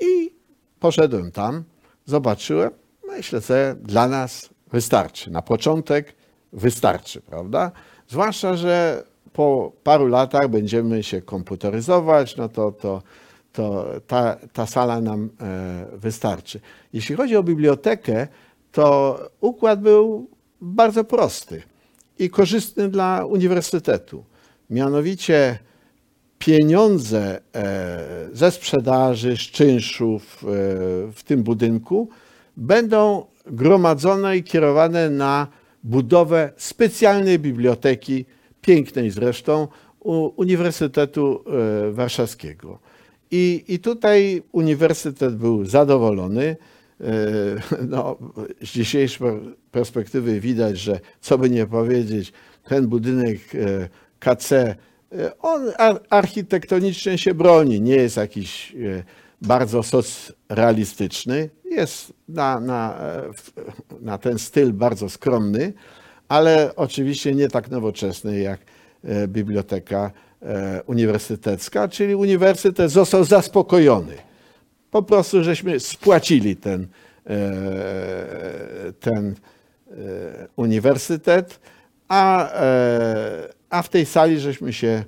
i 0.00 0.34
poszedłem 0.80 1.32
tam, 1.32 1.64
zobaczyłem, 2.04 2.70
myślę 3.06 3.40
sobie, 3.40 3.74
dla 3.82 4.08
nas 4.08 4.50
wystarczy. 4.72 5.30
Na 5.30 5.42
początek 5.42 6.23
wystarczy, 6.54 7.20
prawda? 7.20 7.70
Zwłaszcza, 8.08 8.56
że 8.56 9.04
po 9.32 9.72
paru 9.84 10.06
latach 10.06 10.48
będziemy 10.48 11.02
się 11.02 11.22
komputeryzować, 11.22 12.36
no 12.36 12.48
to, 12.48 12.72
to, 12.72 13.02
to 13.52 13.86
ta, 14.06 14.36
ta 14.52 14.66
sala 14.66 15.00
nam 15.00 15.30
e, 15.40 15.86
wystarczy. 15.96 16.60
Jeśli 16.92 17.16
chodzi 17.16 17.36
o 17.36 17.42
bibliotekę, 17.42 18.28
to 18.72 19.18
układ 19.40 19.80
był 19.80 20.30
bardzo 20.60 21.04
prosty 21.04 21.62
i 22.18 22.30
korzystny 22.30 22.88
dla 22.88 23.24
uniwersytetu. 23.24 24.24
Mianowicie 24.70 25.58
pieniądze 26.38 27.40
e, 27.54 28.28
ze 28.32 28.50
sprzedaży, 28.50 29.36
z 29.36 29.40
czynszów 29.40 30.22
e, 30.22 30.46
w 31.12 31.22
tym 31.24 31.42
budynku 31.42 32.08
będą 32.56 33.26
gromadzone 33.46 34.36
i 34.36 34.44
kierowane 34.44 35.10
na 35.10 35.46
budowę 35.84 36.52
specjalnej 36.56 37.38
biblioteki, 37.38 38.24
pięknej 38.60 39.10
zresztą, 39.10 39.68
Uniwersytetu 40.36 41.44
e, 41.46 41.92
Warszawskiego. 41.92 42.78
I, 43.30 43.64
I 43.68 43.78
tutaj 43.78 44.42
uniwersytet 44.52 45.36
był 45.36 45.64
zadowolony. 45.64 46.56
no, 47.88 48.18
z 48.62 48.72
dzisiejszej 48.72 49.26
perspektywy 49.70 50.40
widać, 50.40 50.78
że 50.78 51.00
co 51.20 51.38
by 51.38 51.50
nie 51.50 51.66
powiedzieć, 51.66 52.32
ten 52.64 52.86
budynek 52.86 53.38
e, 53.54 53.88
KC, 54.18 54.52
e, 54.52 54.76
on 55.38 55.62
ar- 55.78 56.00
architektonicznie 56.10 57.18
się 57.18 57.34
broni, 57.34 57.80
nie 57.80 57.96
jest 57.96 58.16
jakiś 58.16 58.74
e, 58.74 59.04
bardzo 59.42 59.82
socrealistyczny, 59.82 61.50
jest 61.74 62.12
na, 62.28 62.60
na, 62.60 62.98
e, 62.98 63.22
na 64.00 64.18
ten 64.18 64.38
styl 64.38 64.72
bardzo 64.72 65.08
skromny, 65.08 65.72
ale 66.28 66.76
oczywiście 66.76 67.34
nie 67.34 67.48
tak 67.48 67.70
nowoczesny 67.70 68.40
jak 68.40 68.60
e, 69.04 69.28
biblioteka 69.28 70.10
e, 70.42 70.82
uniwersytecka, 70.86 71.88
czyli 71.88 72.14
uniwersytet 72.14 72.90
został 72.90 73.24
zaspokojony. 73.24 74.16
Po 74.90 75.02
prostu 75.02 75.44
żeśmy 75.44 75.80
spłacili 75.80 76.56
ten, 76.56 76.86
ten 79.00 79.34
uniwersytet, 80.56 81.60
a, 82.08 82.50
a 83.70 83.82
w 83.82 83.88
tej 83.88 84.06
sali 84.06 84.40
żeśmy 84.40 84.72
się 84.72 85.04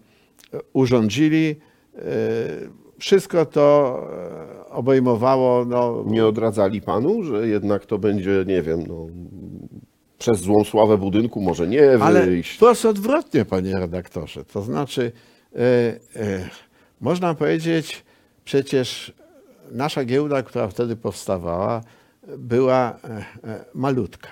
urządzili. 0.72 1.56
E, 2.96 3.00
Wszystko 3.00 3.46
to 3.46 3.98
e, 4.66 4.70
obejmowało 4.70 5.64
no, 5.64 6.04
Nie 6.06 6.26
odradzali 6.26 6.82
panu, 6.82 7.22
że 7.24 7.48
jednak 7.48 7.87
to 7.87 7.98
będzie, 7.98 8.44
nie 8.46 8.62
wiem, 8.62 8.85
no, 8.88 9.06
przez 10.18 10.40
złą 10.40 10.64
sławę 10.64 10.98
budynku 10.98 11.40
może 11.40 11.66
nie 11.66 11.98
Ale 12.00 12.26
wyjść. 12.26 12.56
wprost 12.56 12.85
odwrotnie, 12.85 13.44
panie 13.44 13.72
redaktorze. 13.78 14.44
To 14.44 14.62
znaczy, 14.62 15.12
e, 15.54 15.59
e, 15.59 15.98
można 17.00 17.35
powiedzieć, 17.35 18.04
przecież 18.44 19.12
nasza 19.72 20.04
giełda, 20.04 20.42
która 20.42 20.68
wtedy 20.68 20.96
powstawała, 20.96 21.80
była 22.38 22.98
e, 23.04 23.24
e, 23.50 23.64
malutka. 23.74 24.28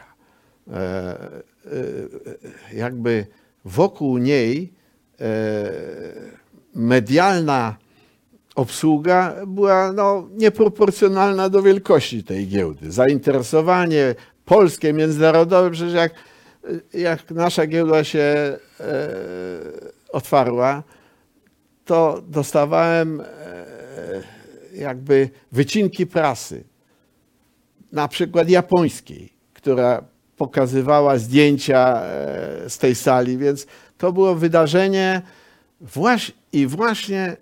E, 0.69 0.73
e, 0.73 2.77
jakby 2.77 3.27
wokół 3.65 4.19
niej 4.19 4.73
e, 5.21 5.25
medialna 6.75 7.77
obsługa 8.55 9.35
była 9.47 9.93
no, 9.93 10.29
nieproporcjonalna 10.33 11.49
do 11.49 11.63
wielkości 11.63 12.25
tej 12.25 12.49
giełdy. 12.49 12.93
Zainteresowanie 12.93 14.15
polskie, 14.45 14.93
międzynarodowe, 14.93 15.71
przecież 15.71 15.95
jak, 15.95 16.15
jak 16.95 17.31
nasza 17.31 17.67
giełda 17.67 18.05
się 18.05 18.19
e, 18.21 18.59
otwarła, 20.13 20.83
to 21.85 22.23
dostawałem 22.29 23.21
e, 23.21 23.25
jakby 24.75 25.31
wycinki 25.53 26.07
prasy, 26.07 26.65
na 27.93 28.09
przykład 28.09 28.49
japońskiej, 28.49 29.33
która 29.55 30.05
pokazywała 30.37 31.19
zdjęcia 31.19 32.03
e, 32.03 32.71
z 32.71 32.79
tej 32.79 32.95
sali, 32.95 33.39
więc 33.39 33.67
to 33.99 34.13
było 34.13 34.35
wydarzenie 34.35 35.23
właśnie, 35.81 36.35
i 36.53 36.67
właśnie, 36.67 37.37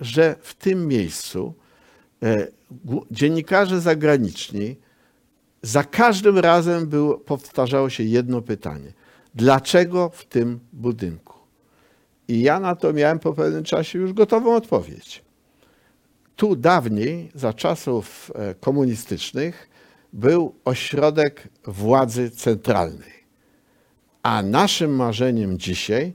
że 0.00 0.36
w 0.40 0.54
tym 0.54 0.88
miejscu 0.88 1.54
e, 2.22 2.48
dziennikarze 3.10 3.80
zagraniczni 3.80 4.76
za 5.62 5.84
każdym 5.84 6.38
razem 6.38 6.86
było, 6.86 7.18
powtarzało 7.18 7.90
się 7.90 8.04
jedno 8.04 8.42
pytanie. 8.42 8.92
Dlaczego 9.34 10.10
w 10.14 10.24
tym 10.24 10.60
budynku? 10.72 11.38
I 12.28 12.40
ja 12.40 12.60
na 12.60 12.76
to 12.76 12.92
miałem 12.92 13.18
po 13.18 13.32
pewnym 13.32 13.64
czasie 13.64 13.98
już 13.98 14.12
gotową 14.12 14.54
odpowiedź. 14.56 15.22
Tu 16.36 16.56
dawniej, 16.56 17.30
za 17.34 17.52
czasów 17.52 18.32
e, 18.34 18.54
komunistycznych, 18.54 19.68
był 20.12 20.54
ośrodek 20.64 21.48
władzy 21.64 22.30
centralnej. 22.30 23.18
A 24.22 24.42
naszym 24.42 24.96
marzeniem 24.96 25.58
dzisiaj, 25.58 26.12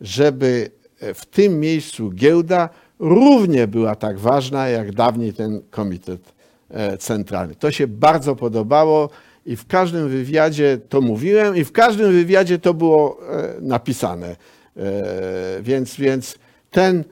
żeby 0.00 0.70
e, 1.00 1.14
w 1.14 1.26
tym 1.26 1.60
miejscu 1.60 2.10
giełda 2.10 2.68
równie 3.00 3.66
była 3.66 3.94
tak 3.94 4.18
ważna, 4.18 4.68
jak 4.68 4.92
dawniej 4.92 5.32
ten 5.32 5.62
komitet 5.70 6.32
e, 6.70 6.98
centralny. 6.98 7.54
To 7.54 7.70
się 7.70 7.86
bardzo 7.86 8.36
podobało 8.36 9.10
i 9.46 9.56
w 9.56 9.66
każdym 9.66 10.08
wywiadzie 10.08 10.78
to 10.88 11.00
mówiłem 11.00 11.56
i 11.56 11.64
w 11.64 11.72
każdym 11.72 12.12
wywiadzie 12.12 12.58
to 12.58 12.74
było 12.74 13.18
e, 13.28 13.54
napisane. 13.60 14.36
E, 14.76 15.56
Więc, 15.62 15.96
więc 15.96 16.38
ten 16.70 17.04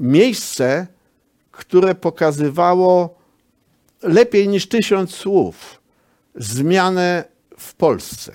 miejsce, 0.00 0.86
które 1.50 1.94
pokazywało 1.94 3.14
lepiej 4.02 4.48
niż 4.48 4.68
tysiąc 4.68 5.10
słów 5.10 5.82
zmianę 6.34 7.24
w 7.58 7.74
Polsce. 7.74 8.32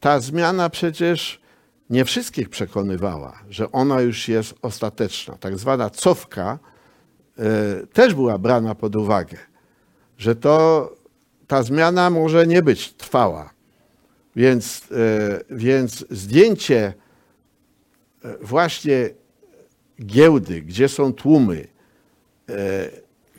Ta 0.00 0.20
zmiana 0.20 0.70
przecież 0.70 1.40
nie 1.90 2.04
wszystkich 2.04 2.48
przekonywała, 2.48 3.40
że 3.50 3.72
ona 3.72 4.00
już 4.00 4.28
jest 4.28 4.54
ostateczna. 4.62 5.36
Tak 5.36 5.58
zwana 5.58 5.90
cofka 5.90 6.58
e, 7.38 7.86
też 7.86 8.14
była 8.14 8.38
brana 8.38 8.74
pod 8.74 8.96
uwagę, 8.96 9.38
że 10.18 10.36
to 10.36 10.94
ta 11.46 11.62
zmiana 11.62 12.10
może 12.10 12.46
nie 12.46 12.62
być 12.62 12.92
trwała. 12.92 13.50
Więc, 14.36 14.88
e, 14.92 15.40
więc 15.50 16.04
zdjęcie 16.10 16.94
e, 18.24 18.36
właśnie 18.42 19.10
giełdy, 20.04 20.62
gdzie 20.62 20.88
są 20.88 21.12
tłumy, 21.12 21.68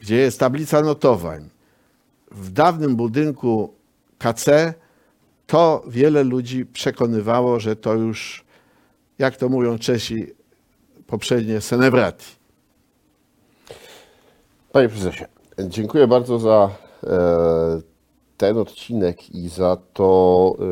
gdzie 0.01 0.15
jest 0.15 0.39
tablica 0.39 0.81
notowań, 0.81 1.49
w 2.31 2.51
dawnym 2.51 2.95
budynku 2.95 3.73
KC, 4.17 4.73
to 5.47 5.83
wiele 5.88 6.23
ludzi 6.23 6.65
przekonywało, 6.65 7.60
że 7.60 7.75
to 7.75 7.93
już, 7.93 8.45
jak 9.19 9.38
to 9.38 9.49
mówią 9.49 9.77
Czesi, 9.77 10.27
poprzednie 11.07 11.62
senebrati. 11.62 12.25
Panie 14.71 14.89
prezesie, 14.89 15.25
dziękuję 15.60 16.07
bardzo 16.07 16.39
za 16.39 16.69
e, 17.03 17.81
ten 18.38 18.57
odcinek 18.57 19.36
i 19.36 19.49
za 19.49 19.77
to 19.93 20.55
e, 20.60 20.63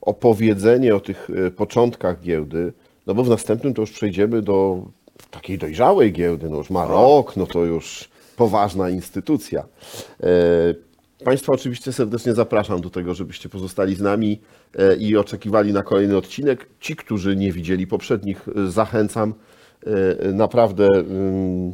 opowiedzenie 0.00 0.96
o 0.96 1.00
tych 1.00 1.30
e, 1.46 1.50
początkach 1.50 2.20
giełdy, 2.20 2.72
no 3.06 3.14
bo 3.14 3.24
w 3.24 3.28
następnym 3.28 3.74
to 3.74 3.80
już 3.82 3.90
przejdziemy 3.90 4.42
do 4.42 4.82
takiej 5.30 5.58
dojrzałej 5.58 6.12
giełdy, 6.12 6.50
no 6.50 6.56
już 6.56 6.70
ma 6.70 6.86
rok, 6.86 7.36
no 7.36 7.46
to 7.46 7.64
już 7.64 8.08
poważna 8.36 8.90
instytucja. 8.90 9.64
Państwa 11.24 11.52
oczywiście 11.52 11.92
serdecznie 11.92 12.34
zapraszam 12.34 12.80
do 12.80 12.90
tego, 12.90 13.14
żebyście 13.14 13.48
pozostali 13.48 13.94
z 13.94 14.00
nami 14.00 14.40
e, 14.74 14.96
i 14.96 15.16
oczekiwali 15.16 15.72
na 15.72 15.82
kolejny 15.82 16.16
odcinek. 16.16 16.68
Ci, 16.80 16.96
którzy 16.96 17.36
nie 17.36 17.52
widzieli 17.52 17.86
poprzednich, 17.86 18.48
e, 18.48 18.70
zachęcam. 18.70 19.34
E, 19.86 20.32
Naprawdę 20.32 20.86
mm, 20.86 21.72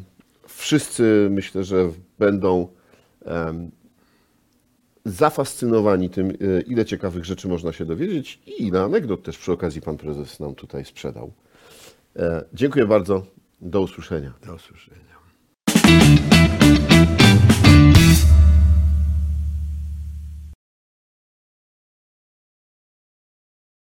wszyscy 0.49 1.29
myślę, 1.31 1.65
że 1.65 1.91
będą 2.19 2.69
zafascynowani 5.05 6.11
tym, 6.11 6.33
ile 6.67 6.85
ciekawych 6.85 7.25
rzeczy 7.25 7.49
można 7.49 7.73
się 7.73 7.85
dowiedzieć 7.85 8.41
i 8.47 8.67
ile 8.67 8.83
anegdot 8.83 9.23
też 9.23 9.39
przy 9.39 9.53
okazji 9.53 9.81
pan 9.81 9.97
prezes 9.97 10.41
nam 10.41 10.55
tutaj 10.55 10.85
sprzedał. 10.85 11.33
Dziękuję 12.55 12.87
bardzo. 12.87 13.27
Do 13.61 13.81
usłyszenia. 13.81 14.33
Do 14.47 14.55
usłyszenia. 14.55 15.15